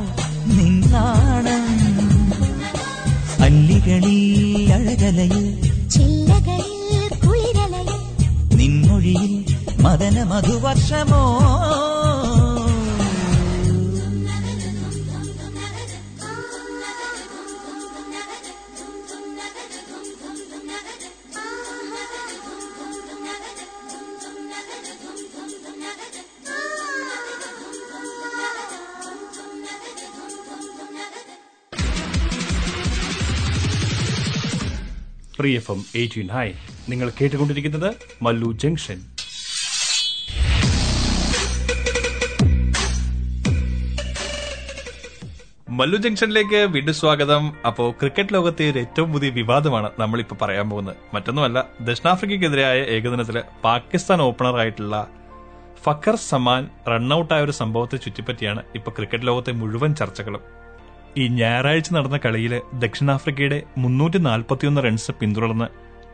നിന്നാണ്? 0.57 1.55
അല്ലികളിൽ 3.39 4.19
അഴകലയിൽ 4.71 5.45
ചില്ലകളിൽ 5.89 6.75
കുളിരലയിൽ 7.25 8.01
നിൻമൊഴിയിൽ 8.57 9.33
മദന 9.81 10.23
മധുവർഷമോ 10.23 11.23
free 35.39 35.55
F 35.55 35.71
M 35.71 35.85
eighteen 35.95 36.27
hi. 36.27 36.51
നിങ്ങൾ 36.89 37.11
കേട്ടുകൊണ്ടിരിക്കുന്നത് 37.21 37.95
മല്ലു 38.21 38.51
ജംഗ്ഷൻ. 38.51 39.01
മല്ലു 45.69 45.97
ജംഗ്ഷനിലേക്ക് 45.97 46.55
വീണ്ടും 46.55 46.93
സ്വാഗതം. 46.93 47.53
അപ്പോ 47.67 47.91
ക്രിക്കറ്റ് 47.91 48.33
ലോകത്തെ 48.33 48.69
ഒരു 48.69 48.79
ഏറ്റവും 48.79 49.13
പുതിയ 49.13 49.29
വിവാദമാണ് 49.29 49.89
നമ്മളിപ്പോ 49.99 50.37
പറയാൻ 50.41 50.69
പോകുന്നത്. 50.69 50.95
മറ്റൊന്നുമല്ല 51.13 51.65
ദക്ഷിണാഫ്രിക്കയ്ക്കെതിരായ 51.81 52.79
ഏകദിനത്തിൽ 52.79 53.43
പാകിസ്ഥാൻ 53.63 54.21
ഓപ്പണറായിട്ടുള്ള 54.21 55.07
ഫക്കർ 55.83 56.15
സമാൻ 56.15 56.67
റണ്ണൌട്ടായ 56.89 57.43
ഒരു 57.43 57.51
സംഭവത്തെ 57.51 57.97
ചുറ്റിപ്പറ്റിയാണ് 57.97 58.63
ഇപ്പൊ 58.75 58.91
ക്രിക്കറ്റ് 58.91 59.27
ലോകത്തെ 59.27 59.51
മുഴുവൻ 59.51 59.95
ചർച്ചകളും. 59.95 60.58
ഈ 61.19 61.27
ഞായറാഴ്ച 61.27 61.89
നടന്ന 61.93 62.17
കളിയിൽ 62.17 62.53
ദക്ഷിണാഫ്രിക്കയുടെ 62.81 63.63
മുന്നൂറ്റി 63.77 64.17
നാൽപ്പത്തിയൊന്ന് 64.17 64.81
റൺസ് 64.83 65.11
പിന്തുടർന്ന് 65.19 65.67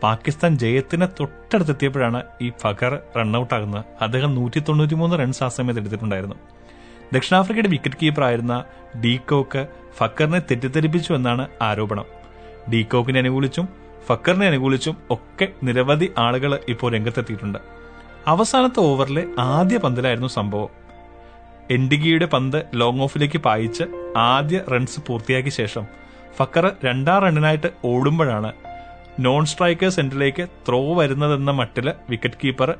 പാകിസ്ഥാൻ 0.04 0.58
ജയത്തിന് 0.58 1.08
തൊട്ടടുത്തെത്തിയപ്പോഴാണ് 1.20 2.24
ഈ 2.42 2.52
ഫഖർ 2.62 3.00
റണ്ണൌട്ട് 3.18 3.54
ആകുന്നത് 3.56 3.84
അദ്ദേഹം 4.02 4.36
നൂറ്റി 4.36 4.60
തൊണ്ണൂറ്റിമൂന്ന് 4.60 5.20
റൺസ് 5.20 5.44
ആ 5.44 5.48
സമയത്ത് 5.48 5.82
എടുത്തിട്ടുണ്ടായിരുന്നു. 5.82 6.36
ദക്ഷിണാഫ്രിക്കയുടെ 7.14 7.70
വിക്കറ്റ് 7.70 8.00
കീപ്പറായിരുന്ന 8.04 8.64
ഡീകോക്ക് 9.06 9.68
ഫക്കറിനെ 9.98 10.40
തെറ്റിദ്ധരിപ്പിച്ചു 10.40 11.14
എന്നാണ് 11.14 11.48
ആരോപണം. 11.62 12.08
ഡീകോക്കിനെ 12.74 13.20
അനുകൂലിച്ചും 13.20 13.68
ഫക്കറിനെ 14.08 14.48
അനുകൂലിച്ചും 14.48 14.96
ഒക്കെ 15.10 15.48
നിരവധി 15.64 16.12
ആളുകൾ 16.18 16.60
ഇപ്പോൾ 16.70 16.94
രംഗത്തെത്തിയിട്ടുണ്ട്. 16.94 17.60
അവസാനത്തെ 18.28 18.80
ഓവറിലെ 18.80 19.26
ആദ്യ 19.40 19.78
പന്തലായിരുന്നു 19.78 20.28
സംഭവം. 20.28 20.85
എൻഡിഗിയുടെ 21.72 22.26
പന്ത് 22.26 22.66
ലോങ് 22.74 23.02
ഓഫിലേക്ക് 23.02 23.38
പായിച്ച് 23.38 23.84
ആദ്യ 24.18 24.62
റൺസ് 24.74 25.00
പൂർത്തിയാക്കിയ 25.08 25.50
ശേഷം 25.50 25.86
ഫക്കർ 26.38 26.72
രണ്ടാം 26.86 27.22
റണ്ണിനായിട്ട് 27.22 27.70
ഓടുമ്പോഴാണ് 27.86 28.54
നോൺ 29.20 29.46
സ്ട്രൈക്കർ 29.46 30.00
എൻഡിലേക്ക് 30.00 30.48
ത്രോ 30.68 30.94
വരുന്നതെന്ന 30.94 31.52
മട്ടിൽ 31.52 31.94
വിക്കറ്റ് 32.10 32.36
കീപ്പർ 32.44 32.76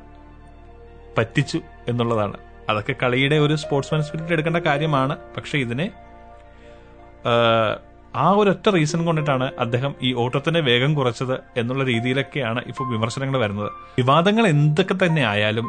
പറ്റിച്ചു 1.18 1.60
എന്നുള്ളതാണ്. 1.88 2.36
അതൊക്കെ 2.70 2.94
കളിയുടെ 3.02 3.36
ഒരു 3.36 3.54
സ്പോർട്സ്മാൻ 3.54 4.02
സ്പിരിറ്റ് 4.02 4.32
എടുക്കേണ്ട 4.32 4.56
കാര്യമാണ്. 4.56 5.16
പക്ഷെ 5.36 5.58
ഇതിനെ 5.58 5.90
ആ 8.16 8.30
ഒരൊറ്റ 8.30 8.68
റീസൺ 8.68 9.04
കൊണ്ടിട്ടാണ് 9.04 9.52
അദ്ദേഹം 9.58 9.94
ഈ 10.02 10.14
ഓട്ടത്തിന്റെ 10.14 10.60
വേഗം 10.60 10.94
കുറച്ചത് 10.94 11.40
എന്നുള്ള 11.56 11.84
രീതിയിലൊക്കെയാണ് 11.84 12.60
ഇപ്പോൾ 12.66 12.92
വിമർശനങ്ങൾ 12.92 13.38
വരുന്നത്. 13.38 13.70
വിവാദങ്ങൾ 13.98 14.46
എന്തൊക്കെ 14.46 15.06
തന്നെ 15.06 15.22
ആയാലും 15.22 15.68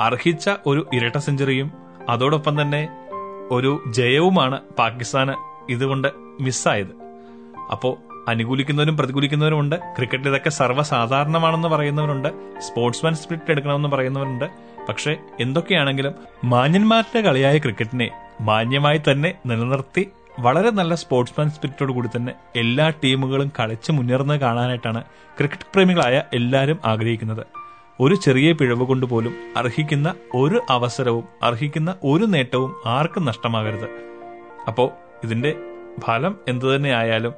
അർഹിച്ച 0.00 0.50
ഒരു 0.66 0.86
ഇരട്ട 0.92 1.16
സെഞ്ചുറിയും 1.16 1.83
അതോടൊപ്പം 2.08 2.62
തന്നെ 2.62 2.88
ഒരു 3.50 3.84
ജയവുമാണ് 3.88 4.60
പാകിസ്ഥാന് 4.78 5.34
ഇതുകൊണ്ട് 5.72 6.08
മിസ്സായത്. 6.40 6.94
അപ്പോൾ 7.70 7.96
അനുകൂലിക്കുന്നവരും 8.28 8.96
പ്രതികൂലിക്കുന്നവരും 8.96 9.60
ഉണ്ട്. 9.60 9.76
ക്രിക്കറ്റിൽ 9.76 10.28
ഇതൊക്കെ 10.28 10.50
സർവസാധാരണമാണെന്ന് 10.50 11.68
പറയുന്നവരുണ്ട്. 11.68 12.28
സ്പോർട്സ്മാൻ 12.58 13.14
സ്പിരിറ്റ് 13.14 13.50
എടുക്കണമെന്ന് 13.50 13.88
പറയുന്നവരുണ്ട്. 13.88 14.44
പക്ഷേ 14.88 15.16
എന്തൊക്കെയാണെങ്കിലും 15.40 16.14
മാന്യന്മാരുടെ 16.44 17.20
കളിയായ 17.20 17.58
ക്രിക്കറ്റിനെ 17.58 18.10
മാന്യമായി 18.40 19.00
തന്നെ 19.10 19.34
നിലനിർത്തി 19.46 20.10
വളരെ 20.40 20.70
നല്ല 20.70 20.94
സ്പോർട്സ്മാൻ 20.94 21.50
സ്പിരിറ്റോട് 21.50 21.92
കൂടി 21.92 22.08
തന്നെ 22.16 22.32
എല്ലാ 22.56 22.88
ടീമുകളും 23.04 23.52
കളിച്ച് 23.60 23.92
മുന്നേറുന്നത് 23.92 24.40
കാണാനായിട്ടാണ് 24.40 25.04
ക്രിക്കറ്റ് 25.38 25.66
പ്രേമികളായ 25.74 26.22
എല്ലാവരും 26.32 26.78
ആഗ്രഹിക്കുന്നത്. 26.84 27.63
ഒരു 28.00 28.14
ചെറിയ 28.14 28.52
പിഴവ് 28.52 28.84
കൊണ്ട് 28.84 29.06
പോലും 29.06 29.34
അർഹിക്കുന്ന 29.56 30.14
ഒരു 30.34 30.60
അവസരവും 30.70 31.24
അർഹിക്കുന്ന 31.42 31.94
ഒരു 32.04 32.24
നേട്ടവും 32.24 32.72
ആർക്കും 32.86 33.24
നഷ്ടമാകരുത്. 33.24 33.88
അപ്പോ 34.68 34.92
ഇതിന്റെ 35.24 35.54
ഫലം 36.04 36.36
എന്തു 36.48 36.76
തന്നെ 36.76 36.90
ആയാലും 36.90 37.34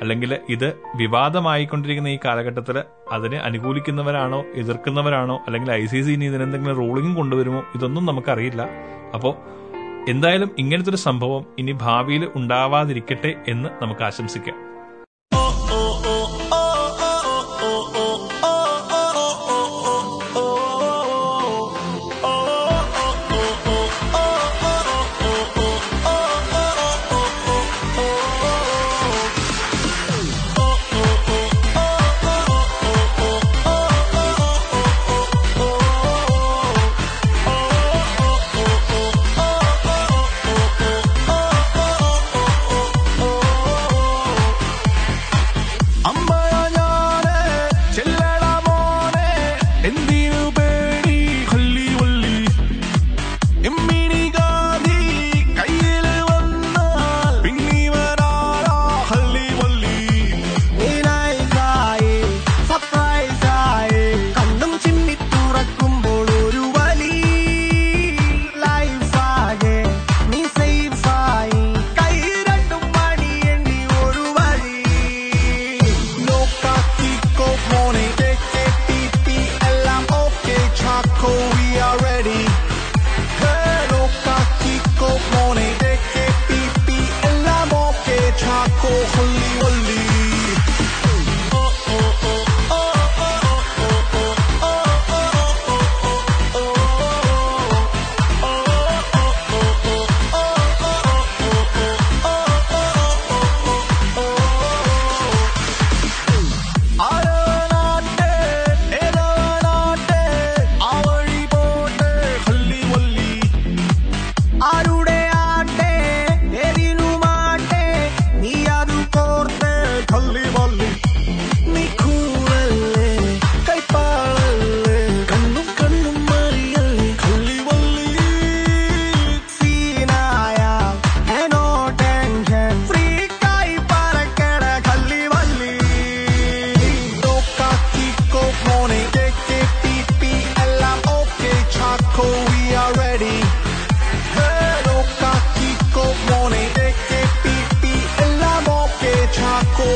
അല്ലെങ്കിൽ 0.00 0.38
ഇത് 0.48 0.72
വിവാദമായിക്കൊണ്ടിരിക്കുന്ന 0.96 2.08
ഈ 2.08 2.18
കാലഘട്ടത്തിൽ 2.24 2.82
അതിനെ 3.12 3.36
അനുകൂലിക്കുന്നവരാണോ 3.36 4.44
എതിർക്കുന്നവരാണോ 4.54 5.36
അല്ലെങ്കിൽ 5.46 5.72
ഐ 5.72 5.86
സി 5.86 6.02
സി 6.02 6.10
ഇനി 6.10 6.24
ഇതിനെന്തെങ്കിലും 6.24 6.76
റൂളിംഗ് 6.76 7.16
കൊണ്ടുവരുമോ 7.16 7.64
ഇതൊന്നും 7.74 8.06
നമുക്കറിയില്ല. 8.06 8.68
അപ്പോ 9.14 9.36
എന്തായാലും 10.08 10.50
ഇങ്ങനത്തെ 10.58 10.90
ഒരു 10.90 10.96
സംഭവം 10.96 11.46
ഇനി 11.58 11.72
ഭാവിയിൽ 11.72 12.28
ഉണ്ടാവാതിരിക്കട്ടെ 12.36 13.34
എന്ന് 13.48 13.68
നമുക്ക് 13.82 14.04
ആശംസിക്കാം. 14.04 14.73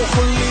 hopefully 0.09 0.48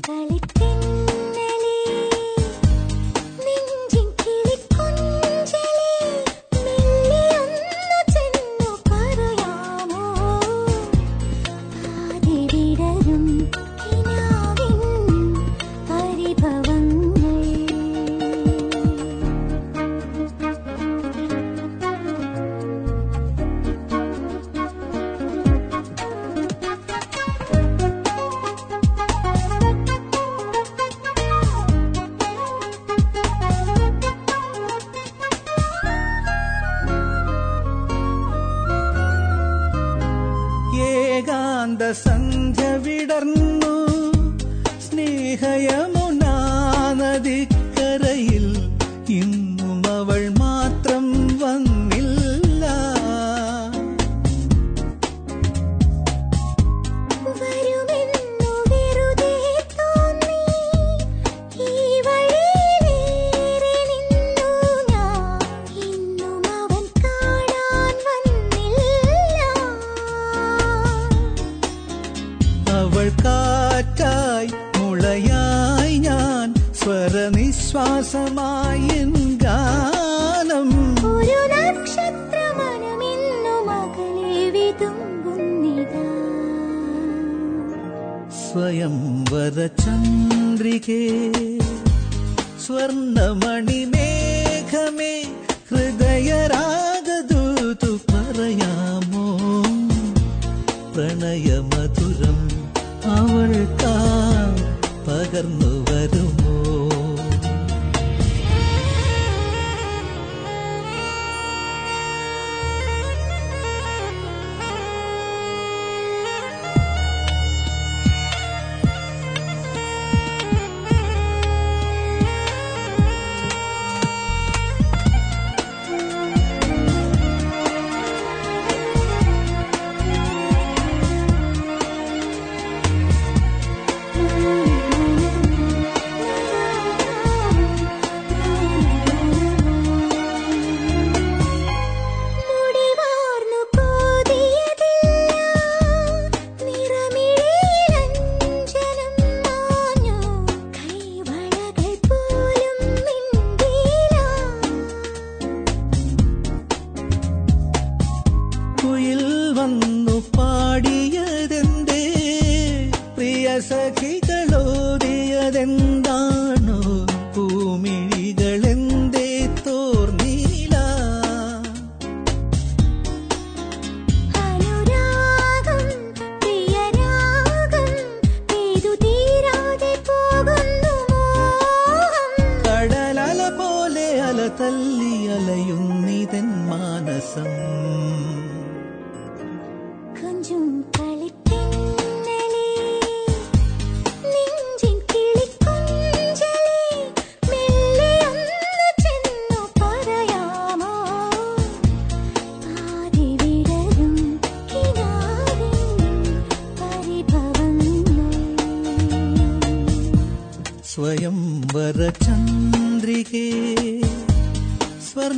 കളിത്തിൻ 0.00 0.91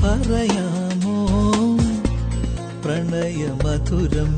പറയാമോ? 0.00 1.16
പ്രണയമധുരം 2.84 4.32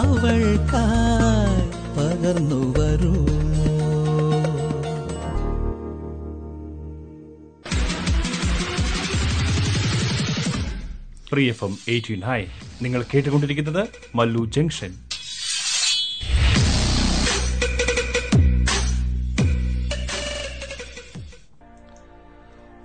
അവൾക്കായി 0.00 1.64
പകർന്നു 1.96 2.74
വരൂ 2.78 3.14
പ്രിയ 11.32 11.48
എഫ് 11.50 11.64
എം 11.64 11.78
എയ്റ്റീൻ 11.88 12.20
ഹൈ 12.20 12.40
നിങ്ങൾ 12.82 13.04
കേട്ടുകൊണ്ടിരിക്കുന്നത് 13.14 13.82
Mallu 14.14 14.44
junction. 14.56 14.92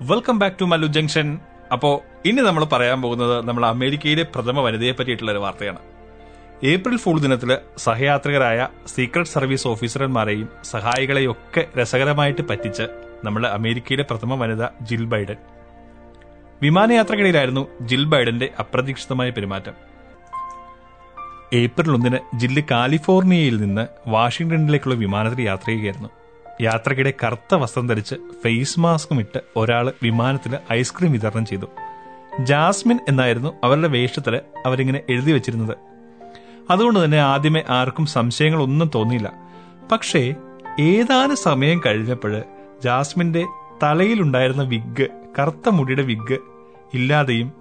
Welcome 0.10 0.40
back 0.40 0.60
to 0.62 0.64
Mallu 0.64 0.88
junction 0.88 1.40
അപ്പോ 1.74 2.04
ഇനി 2.26 2.42
നമ്മൾ 2.42 2.64
പറയാൻ 2.66 3.02
പോകുന്നത് 3.02 3.46
നമ്മൾ 3.48 3.66
അമേരിക്കയിലെ 3.66 4.24
പ്രഥമ 4.24 4.60
വനിതയെ 4.60 4.92
പറ്റിയിട്ടുള്ള 4.92 5.32
ഒരു 5.32 5.40
വാർത്തയാണ്. 5.40 5.78
ഏപ്രിൽ 6.64 6.98
ഫൂൾ 6.98 7.20
ദിനത്തിൽ 7.20 7.58
സഹയാത്രികരായ 7.78 8.68
സീക്രട്ട് 8.88 9.30
സർവീസ് 9.30 9.68
ഓഫീസർമാരെയും 9.68 10.50
സഹായികളെയും 10.64 11.32
ഒക്കെ 11.32 11.68
രസകരമായിട്ട് 11.80 12.42
പറ്റിച്ച് 12.50 12.84
നമ്മുടെ 13.24 13.48
അമേരിക്കയിലെ 13.48 14.04
പ്രഥമ 14.04 14.36
വനിത 14.36 14.68
ജിൽ 14.82 15.06
ബൈഡൻ. 15.06 15.36
വിമാനയാത്രക്കിടയിലായിരുന്നു 16.62 17.68
ജിൽ 17.82 18.06
ബൈഡന്റെ 18.06 18.50
അപ്രതീക്ഷിതമായ 18.60 19.30
പെരുമാറ്റം. 19.30 19.74
ഏപ്രിൽ 21.54 21.92
ഒന്നിന് 21.92 22.40
ജില്ല 22.40 22.60
കാലിഫോർണിയയിൽ 22.72 23.58
നിന്ന് 23.58 23.88
വാഷിംഗ്ടണിലേക്കുള്ള 24.08 24.96
വിമാനത്തിൽ 24.96 25.42
യാത്ര 25.42 25.66
ചെയ്യുകയായിരുന്നു. 25.66 26.10
യാത്രക്കിടെ 26.62 27.14
കറുത്ത 27.24 27.56
വസ്ത്രം 27.56 27.88
ധരിച്ച് 27.88 28.16
ഫേസ് 28.44 28.80
മാസ്കും 28.80 29.20
ഇട്ട് 29.20 29.40
ഒരാൾ 29.56 29.94
വിമാനത്തിൽ 30.04 30.58
ഐസ്ക്രീം 30.74 31.12
വിതരണം 31.12 31.46
ചെയ്തു. 31.46 31.66
ജാസ്മിൻ 32.40 33.00
എന്നായിരുന്നു 33.10 33.54
അവരുടെ 33.64 33.88
വേഷത്തിൽ 33.88 34.40
അവരിങ്ങനെ 34.66 35.02
എഴുതി 35.10 35.32
വെച്ചിരുന്നത്. 35.32 35.78
അതുകൊണ്ട് 36.70 37.06
തന്നെ 37.06 37.18
ആദ്യമേ 37.18 37.64
ആർക്കും 37.70 38.06
സംശയങ്ങളൊന്നും 38.06 38.92
തോന്നിയില്ല. 38.96 39.32
പക്ഷേ 39.92 40.36
ഏതാനും 40.80 41.36
സമയം 41.36 41.82
കഴിഞ്ഞപ്പോൾ 41.86 42.42
ജാസ്മിന്റെ 42.84 43.46
തലയിലുണ്ടായിരുന്ന 43.84 44.64
വിഗ് 44.64 45.08
കറുത്ത 45.40 45.70
മുടിയുടെ 45.70 46.02
വിഗ് 46.02 46.38
ഇല്ലാതെയും 46.94 47.52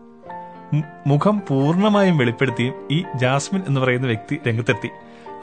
മുഖം 1.06 1.42
പൂർണമായും 1.48 2.18
വെളിപ്പെടുത്തിയും 2.18 2.88
ഈ 2.90 3.04
ജാസ്മിൻ 3.14 3.62
എന്ന് 3.68 3.80
പറയുന്ന 3.80 4.06
വ്യക്തി 4.06 4.40
രംഗത്തെത്തി. 4.48 4.88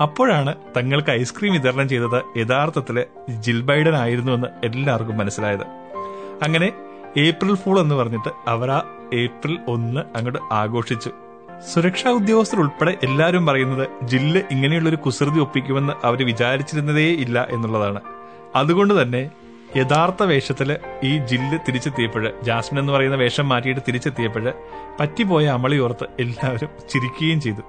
അപ്പോഴാണ് 0.01 0.55
തങ്ങൾക്ക് 0.77 1.09
ഐസ്ക്രീം 1.09 1.53
വിതരണം 1.53 1.89
ചെയ്തത് 1.89 2.37
യഥാർത്ഥത്തിൽ 2.37 3.05
ജിൽ 3.29 3.61
ബൈഡൻ 3.61 3.95
ആയിരുന്നുവെന്ന് 3.95 4.47
എല്ലാവർക്കും 4.63 5.17
മനസ്സിലായത്. 5.17 5.63
അങ്ങനെ 6.43 6.71
ഏപ്രിൽ 7.17 7.55
ഫൂൾ 7.55 7.79
എന്ന് 7.79 7.95
പറഞ്ഞിട്ട് 7.95 8.29
അവർ 8.47 8.71
ആ 8.71 8.83
ഏപ്രിൽ 9.13 9.57
ഒന്ന് 9.67 10.01
അങ്ങോട്ട് 10.17 10.39
ആഘോഷിച്ചു. 10.51 11.11
സുരക്ഷാ 11.73 12.09
ഉദ്യോഗസ്ഥർ 12.09 12.59
ഉൾപ്പെടെ 12.59 12.97
എല്ലാവരും 13.03 13.45
പറയുന്നത് 13.45 13.87
ജില്ല് 14.03 14.41
ഇങ്ങനെയുള്ളൊരു 14.51 14.95
കുസൃതി 14.95 15.39
ഒപ്പിക്കുമെന്ന് 15.39 15.93
അവർ 16.03 16.25
വിചാരിച്ചിരുന്നതേ 16.25 17.07
ഇല്ല 17.15 17.47
എന്നുള്ളതാണ്. 17.49 18.01
അതുകൊണ്ട് 18.55 19.01
തന്നെ 19.01 19.29
യഥാർത്ഥ 19.77 20.23
വേഷത്തിൽ 20.23 20.77
ഈ 21.03 21.17
ജില്ല് 21.17 21.59
തിരിച്ചെത്തിയപ്പോഴ് 21.67 22.29
ജാസ്മിൻ 22.43 22.79
എന്ന് 22.79 22.93
പറയുന്ന 22.93 23.15
വേഷം 23.15 23.49
മാറ്റിയിട്ട് 23.49 23.81
തിരിച്ചെത്തിയപ്പോഴ് 23.87 24.53
പറ്റിപ്പോയ 24.99 25.45
അമളിയോർത്ത് 25.47 26.07
എല്ലാവരും 26.19 26.69
ചിരിക്കുകയും 26.89 27.41
ചെയ്തു. 27.41 27.61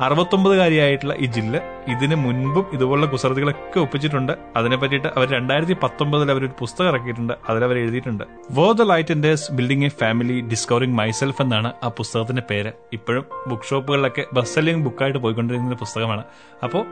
അറുപത്തൊമ്പതുകാരിയായിട്ടുള്ള 0.00 1.14
ഈ 1.14 1.26
ജില്ല 1.26 1.56
ഇതിന് 1.88 2.14
മുൻപും 2.14 2.66
ഇതുപോലുള്ള 2.72 3.06
കുസൃതികളൊക്കെ 3.06 3.80
ഒപ്പിച്ചിട്ടുണ്ട്. 3.80 4.32
അതിനെ 4.56 4.76
പറ്റിയിട്ട് 4.76 5.08
അവർ 5.08 5.30
രണ്ടായിരത്തി 5.30 5.76
പത്തൊമ്പതിൽ 5.82 6.32
ഒരു 6.32 6.50
പുസ്തകം 6.58 6.88
ഇറക്കിയിട്ടുണ്ട്. 6.88 7.34
അതിൽ 7.48 7.64
അവർ 7.64 7.78
എഴുതിയിട്ടുണ്ട്. 7.78 8.24
Where 8.50 8.72
the 8.72 8.82
light 8.82 9.12
enters 9.12 9.52
building 9.52 9.84
a 9.84 9.88
family 9.88 10.40
discovering 10.40 10.96
myself 10.96 11.42
എന്നാണ് 11.42 11.72
ആ 11.82 11.88
പുസ്തകത്തിന്റെ 11.88 12.42
പേര്. 12.50 12.72
ഇപ്പോഴും 12.92 13.24
ബുക്ക് 13.48 13.62
ഷോപ്പുകളിലൊക്കെ 13.62 14.24
ബസ് 14.32 14.54
സെല്ലിംഗ് 14.54 14.84
ബുക്കായിട്ട് 14.84 15.18
പോയിക്കൊണ്ടിരിക്കുന്ന 15.18 15.74
പുസ്തകമാണ്. 15.74 16.24
അപ്പോൾ 16.62 16.84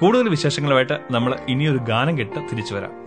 കൂടുതൽ 0.00 0.28
വിശേഷങ്ങളുമായിട്ട് 0.28 0.98
നമ്മൾ 1.10 1.36
ഇനിയൊരു 1.48 1.78
ഗാനം 1.78 2.18
കേട്ട് 2.18 2.40
തിരിച്ചു 2.52 2.74
വരാം. 2.74 3.03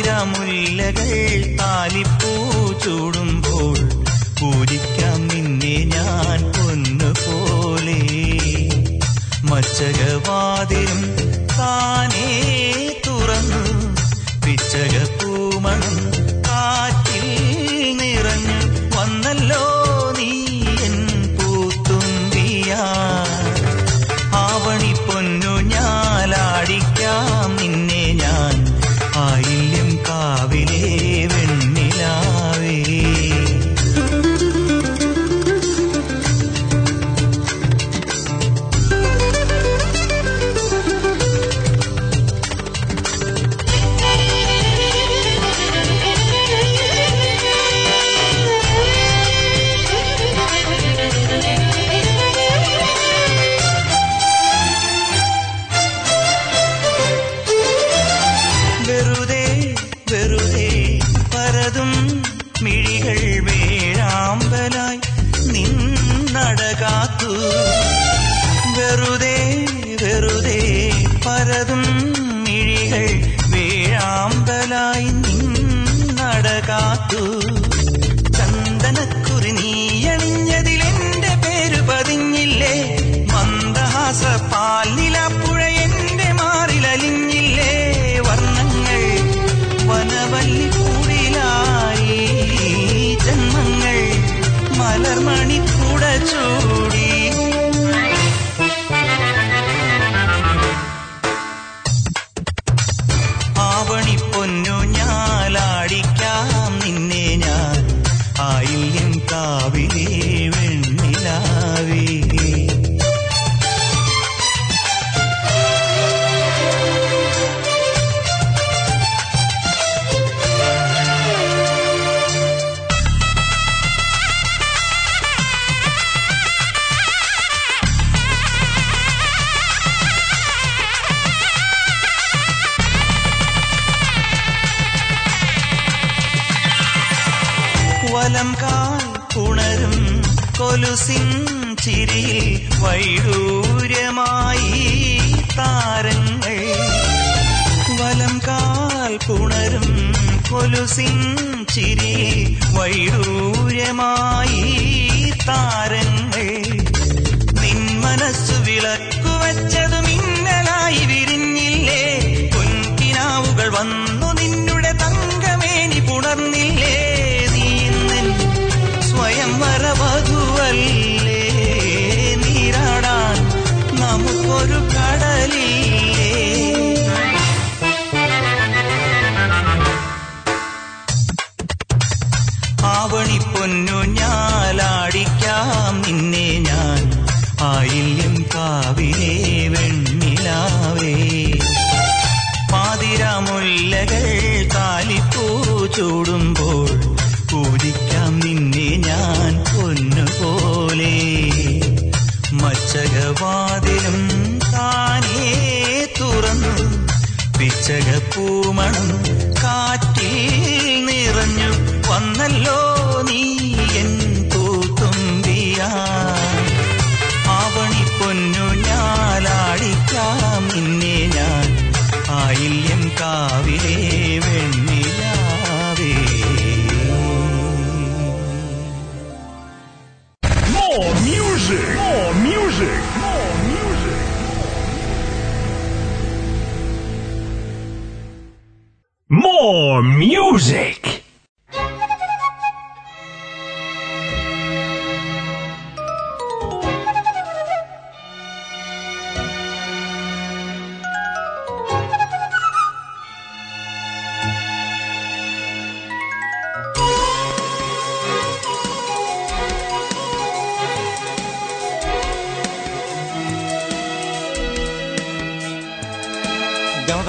പാതിരമുല്ലകൾ 0.00 1.08
താലിപ്പൂ 1.58 2.17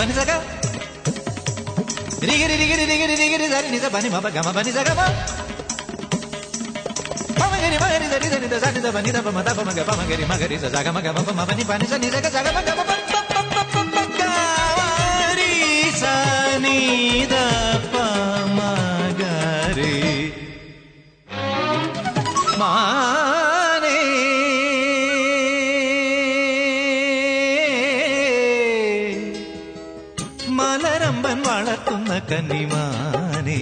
ni 0.10 0.16
sa 0.18 0.26
ga. 0.26 0.38
Ri 2.28 2.34
gi 2.42 2.46
ri 2.50 2.56
gi 2.60 2.76
ri 2.80 2.86
gi 2.90 3.06
ri 3.10 3.16
gi 3.32 3.38
ri 3.42 3.48
sa 3.54 3.58
ni 3.74 3.80
sa 3.84 3.90
ba 3.94 4.00
ni 4.02 4.10
ma 4.10 4.20
ba 4.26 4.30
ga 4.34 4.42
ma 4.46 4.52
ba 4.58 4.62
ni 4.66 4.72
sa 4.74 4.82
ga 4.88 4.94
ma. 5.00 5.06
Ma 7.40 7.46
ma 7.52 7.58
ga 7.62 7.68
ri 7.74 7.78
ma 7.84 7.88
ga 7.94 7.98
ri 8.02 8.08
sa 8.12 8.18
ri 8.18 8.28
sa 8.34 8.38
ni 8.42 8.48
sa 8.50 8.70
ni 8.74 8.80
sa 8.86 8.90
ba 8.96 9.00
ni 9.06 9.12
sa 9.14 9.22
ba 9.22 9.32
ma 9.38 9.42
ta 9.46 9.54
ba 9.54 9.64
ma 9.70 9.74
ga 9.78 9.84
ba 9.86 9.94
ma 10.00 10.04
ga 10.10 10.16
ri 10.18 10.26
ma 10.26 10.36
ga 10.42 10.48
ri 10.50 10.58
sa 10.58 10.70
sa 10.74 10.82
ga 10.82 10.92
ma 10.92 11.02
ga 11.06 11.14
ba 11.14 11.22
ba. 11.22 11.38
Ma 22.60 23.19
കന്നിമാനേ 32.30 33.60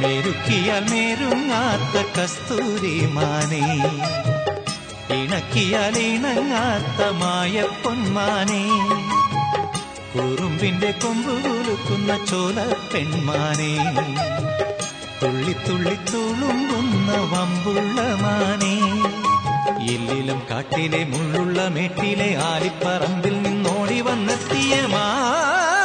മെരുക്കിയാൽ 0.00 0.84
മേരുങ്ങാത്ത 0.90 1.96
കസ്തൂരി 2.18 3.06
മാനേ 3.06 3.64
ഇണക്കിയാൽ 5.14 5.98
ഇണങ്ങാത്ത 5.98 7.02
മായ 7.12 7.62
പൊന്മാനേ 7.84 8.62
കുറുമ്പിന്റെ 10.12 10.90
കൊമ്പ് 11.02 11.32
കുലുക്കുന്ന 11.44 12.24
ചോല 12.24 12.58
പെൺമാനേ. 12.92 13.72
തുള്ളി 15.20 15.96
തുളുമ്പുന്ന 16.10 17.10
വമ്പുള്ള 17.32 18.00
മാനേ. 18.22 18.74
എല്ലിലും 19.94 20.40
കാട്ടിലെ 20.50 21.04
മുള്ളുള്ള 21.04 21.68
മേട്ടിലെ 21.68 22.36
ആലിപ്പറമ്പിൽ 22.44 23.42
നിന്നോടി 23.42 24.00
വന്നെത്തിയ 24.00 24.74
മാനേ 24.86 25.75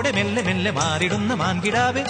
കോപമോടെ 0.00 0.22
മെല്ലെ 0.22 0.42
മെല്ലെ 0.42 0.70
മാറിടുന്ന 0.70 1.34
മാൻകിടാവ്. 1.34 2.04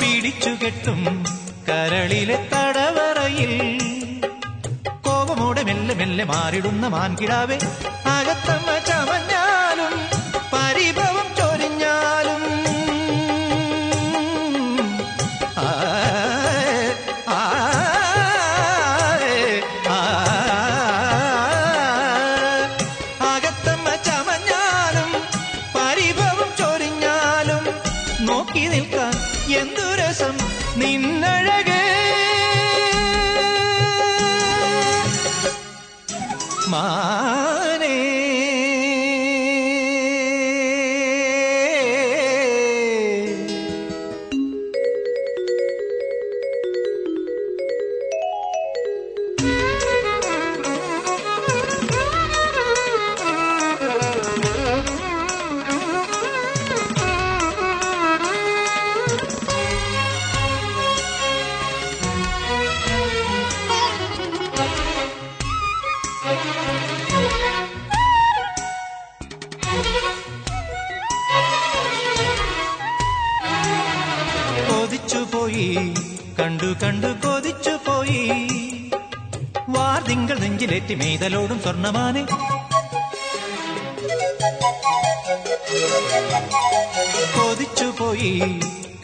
പിടിച്ചുകെട്ടും 0.00 1.24
കരളിലെ 1.68 2.48
തടവറയിൽ. 2.52 3.80
കോപമോടെ 5.06 5.62
മെല്ലെ 5.62 5.94
മെല്ലെ 5.94 6.24
മാറിടുന്ന 6.24 6.86
മാൻകിടാവ്. 6.86 7.58
അകത്തമ്മ 8.06 8.78
ചമഞ്ഞാലും 8.78 9.35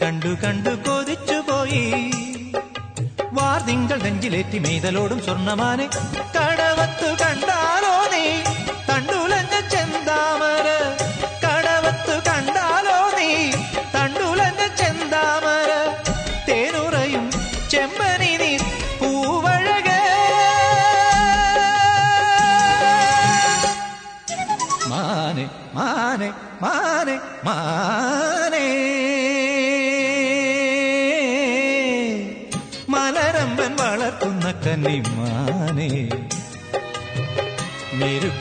കണ്ടു 0.01 0.31
കണ്ടു 0.45 0.69
കൊതിച്ചു 0.69 1.51
പോയി. 1.51 1.83
വാർതിങ്കൾ 3.33 3.97
നെഞ്ചിലേറ്റി 4.01 4.59
മെയ്തലോടും 4.59 5.19
സ്വർണമാനെ 5.23 5.89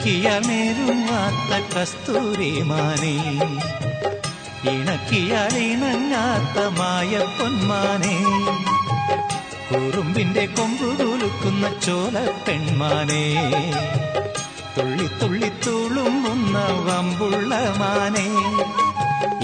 മെരുക്കിയാൽ 0.04 0.40
മേരുങ്ങാത്ത 0.46 1.50
കസ്തൂരി 1.72 2.48
മാനെ 2.70 3.12
ഇണക്കിയാൽ 4.70 5.54
ഇണങ്ങാത്ത 5.64 6.64
മായ 6.78 7.20
പൊന്മാനെ 7.36 8.16
കുറുമ്പിന്റെ 9.68 10.44
കൊമ്പു 10.56 10.88
കുലുക്കുന്ന 11.00 11.68
ചോല 11.86 12.24
പെൺമാനെ 12.46 13.22
തുള്ളി 14.76 15.06
തുള്ളി 15.20 15.50
തുളുമ്പുന്ന 15.66 16.56
വമ്പുള്ള 16.88 17.52
മാനെ 17.80 18.26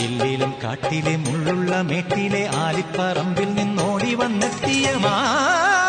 എല്ലിലും 0.07 0.55
കാട്ടിലെ 0.65 1.15
മുള്ളുള്ള 1.27 1.83
മേട്ടിലെ 1.91 2.43
ആലിപ്പറമ്പിൽ 2.65 3.51
നിന്നോടി 3.61 4.13
വന്നെത്തിയ 4.23 4.89
മാനേ 5.07 5.88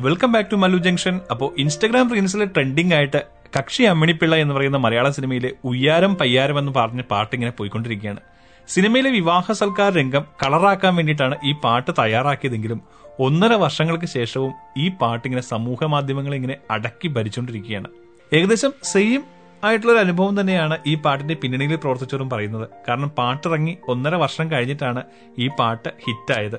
welcome 0.00 0.32
back 0.32 0.50
to 0.50 0.54
Mallu 0.54 0.78
junction 0.78 1.20
അപ്പോൾ 1.30 1.54
ഇൻസ്റ്റാഗ്രാം 1.58 2.12
റീൽസിൽ 2.12 2.44
ട്രെൻഡിംഗ് 2.44 2.94
ആയിട്ട് 2.94 3.20
കക്ഷി 3.58 3.82
അമ്മിണിപ്പിള്ള 3.82 4.36
എന്ന് 4.36 4.54
പറയുന്ന 4.54 4.76
മലയാള 4.76 5.10
സിനിമയിലെ 5.10 5.52
ഉയ്യാരം 5.64 6.14
പയ്യാരം 6.14 6.58
എന്ന് 6.58 6.72
പറഞ്ഞ 6.76 7.00
പാട്ട് 7.00 7.34
ഇങ്ങനെ 7.34 7.50
പോയിക്കൊണ്ടിരിക്കുകയാണ്. 7.50 8.20
സിനിമയിലെ 8.68 9.10
വിവാഹ 9.10 9.52
സൽക്കാർ 9.52 9.92
രംഗം 9.94 10.24
കളറാക്കാൻ 10.42 10.96
വേണ്ടിയിട്ടാണ് 10.96 11.36
ഈ 11.44 11.52
പാട്ട് 11.52 11.90
തയ്യാറാക്കിയതെങ്കിലും 11.98 12.82
ഒന്നര 13.20 13.52
വർഷങ്ങൾക്ക് 13.54 14.06
ശേഷവും 14.06 14.52
ഈ 14.76 14.88
പാട്ട് 14.88 15.26
ഇങ്ങനെ 15.26 15.42
സമൂഹ 15.42 15.84
മാധ്യമങ്ങളെ 15.84 16.36
ഇങ്ങനെ 16.36 16.56
അടക്കി 16.70 17.08
ഭരിച്ചുകൊണ്ടിരിക്കുകയാണ് 17.08 17.88
ഏകദേശം 18.32 18.72
സെയിം 18.82 19.39
ആയിട്ടുള്ള 19.66 19.92
ഒരു 19.92 20.00
അനുഭവം 20.04 20.34
തന്നെയാണ് 20.40 20.76
ഈ 20.90 20.94
പാട്ടിന്റെ 21.04 21.34
പിന്നണിയിൽ 21.42 21.78
പ്രവർത്തിച്ചവരും 21.82 22.28
പറയുന്നത്. 22.30 22.66
കാരണം 22.88 23.10
പാട്ടിറങ്ങി 23.18 23.74
ഒന്നര 23.92 24.14
വർഷം 24.22 24.46
കഴിഞ്ഞിട്ടാണ് 24.52 25.02
ഈ 25.38 25.48
പാട്ട് 25.58 25.90
ഹിറ്റായത്. 26.04 26.58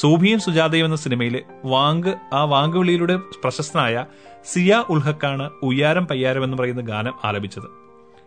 സൂഭിയും 0.00 0.40
സുജാതയും 0.44 0.86
എന്ന 0.88 0.96
സിനിമയിൽ 0.96 1.36
വാങ്ക് 1.74 2.10
ആ 2.32 2.40
വാങ്കുവിളിയിലൂടെ 2.52 3.16
പ്രശസ്തനായ 3.42 4.04
സിയ 4.50 4.84
ഉൽഹക്കാണ് 4.94 5.46
ഉയ്യാരം 5.62 6.06
പയ്യാരം 6.06 6.44
എന്ന് 6.44 6.56
പറയുന്ന 6.56 6.82
ഗാനം 6.90 7.14
ആലപിച്ചത്. 7.24 7.68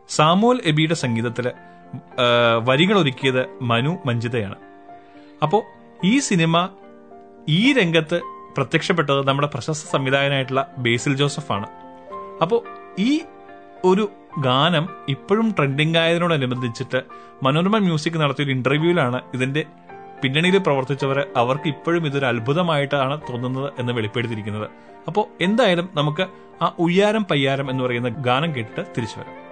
സാമോൽ 0.10 0.58
എബിയുടെ 0.72 0.95
സംഗീതത്തിൽ 1.04 1.47
വരികൾ 2.70 2.95
ഒരുക്കിയത് 2.97 3.43
മനു 3.72 3.91
മഞ്ജിതയാണ്. 4.08 4.58
അപ്പോൾ 5.43 5.62
ഈ 6.06 6.20
സിനിമ 6.20 6.56
ഈ 7.58 7.62
രംഗത്ത് 7.80 8.18
പ്രത്യക്ഷപ്പെട്ടത് 8.58 9.28
നമ്മുടെ 9.28 9.50
പ്രശസ്ത 9.54 9.84
സംവിധായകനായിട്ടുള്ള 9.91 10.64
ബേസിൽ 10.86 11.14
ജോസഫാണ്. 11.22 11.68
അപ്പോൾ 12.41 12.60
ഈ 13.02 13.12
ഒരു 13.86 14.10
ഗാനം 14.40 14.88
ഇപ്പോഴും 15.10 15.52
ട്രെൻഡിംഗ് 15.52 15.98
ആയതിനോടനുബന്ധിച്ചിട്ട് 15.98 17.04
മനോരമ 17.44 17.78
മ്യൂസിക് 17.78 18.18
നടത്തിയ 18.18 18.46
ഒരു 18.46 18.52
ഇന്റർവ്യൂവിലാണ് 18.52 19.22
ഇതിന്റെ 19.34 19.66
പിന്നണിയിൽ 20.24 20.58
പ്രവർത്തിച്ചവർ 20.58 21.28
അവർക്ക് 21.38 21.68
ഇപ്പോഴും 21.68 22.08
ഇതൊരു 22.08 22.26
അത്ഭുതമായിട്ടാണ് 22.26 23.22
തോന്നുന്നത് 23.30 23.72
എന്ന് 23.80 23.94
വെളിപ്പെടുത്തിയിരിക്കുന്നത്. 23.94 24.70
അപ്പോൾ 25.08 25.44
എന്തായാലും 25.44 25.90
നമുക്ക് 25.94 26.28
ആ 26.62 26.76
ഉയ്യാരം 26.80 27.24
പയ്യാരം 27.24 27.70
എന്ന് 27.70 27.84
പറയുന്ന 27.84 28.10
ഗാനം 28.10 28.56
കേട്ടിട്ട് 28.56 28.86
തിരിച്ചു 28.98 29.20
വരാം. 29.20 29.49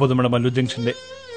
അപ്പോൾ 0.00 0.10
നമ്മുടെ 0.10 0.28
മല്ലു 0.28 0.48
ജംഗ്ഷന്റെ 0.48 0.92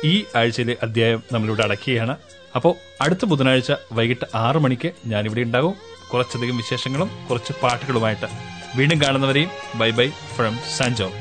ഈ 0.05 0.25
ആഴ്ചയിലെ 0.35 0.77
അധ്യായം 0.83 1.23
നമ്മളിവിടെ 1.31 1.63
അടക്കുകയാണ്. 1.63 2.17
അപ്പോൾ 2.55 2.75
അടുത്ത 3.01 3.25
ബുധനാഴ്ച 3.25 3.73
വൈകിട്ട് 3.91 4.25
ആറു 4.35 4.59
മണിക്ക് 4.59 4.91
ഞാനിവിടെ 5.05 5.41
ഉണ്ടാകും. 5.41 5.73
കുറച്ചധികം 6.13 6.57
വിശേഷങ്ങളും 6.57 7.09
കുറച്ച് 7.29 7.53
പാട്ടുകളുമായിട്ട് 7.63 8.29
വീണ്ടും 8.75 9.01
കാണുന്നവരെയും 9.01 9.49
bye 9.75 9.89
bye 9.89 10.09
from 10.35 10.55
Sanjo. 10.77 11.11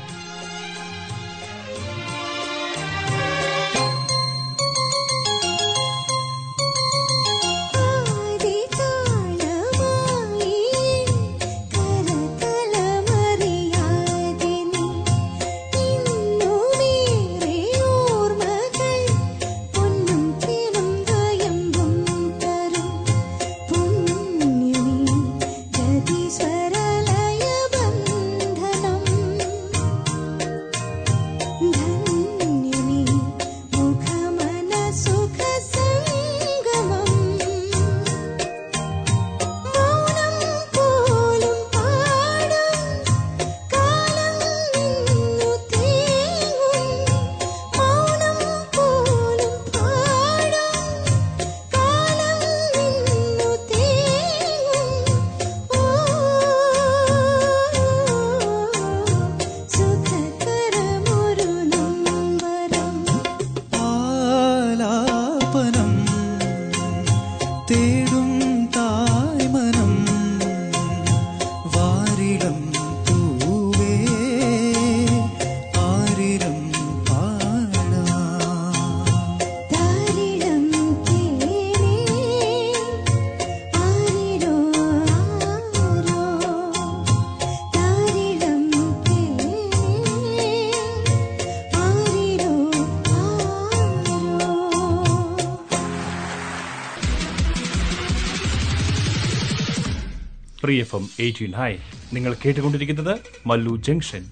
Free 100.62 100.74
F 100.84 100.96
M 101.00 101.04
eighteen 101.26 101.52
hi 101.60 101.72
നിങ്ങൾ 102.16 102.34
കേട്ടുകൊണ്ടിരിക്കുന്നത് 102.44 103.14
Mallu 103.50 103.74
junction 103.88 104.24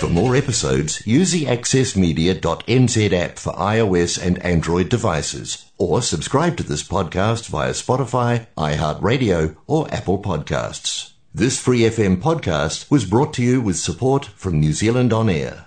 For 0.00 0.08
more 0.08 0.34
episodes, 0.34 1.06
use 1.06 1.30
the 1.30 1.44
accessmedia.nz 1.46 3.12
app 3.12 3.38
for 3.38 3.52
iOS 3.52 4.20
and 4.20 4.38
Android 4.44 4.88
devices. 4.88 5.48
Or 5.78 6.02
subscribe 6.02 6.56
to 6.56 6.64
this 6.64 6.82
podcast 6.82 7.46
via 7.48 7.70
Spotify, 7.72 8.46
iHeartRadio, 8.58 9.56
or 9.68 9.92
Apple 9.92 10.20
Podcasts. 10.20 11.12
This 11.34 11.58
Free 11.58 11.82
FM 11.82 12.16
podcast 12.20 12.90
was 12.90 13.04
brought 13.04 13.32
to 13.34 13.42
you 13.42 13.60
with 13.60 13.76
support 13.78 14.26
from 14.26 14.58
New 14.58 14.72
Zealand 14.72 15.12
On 15.12 15.30
Air. 15.30 15.65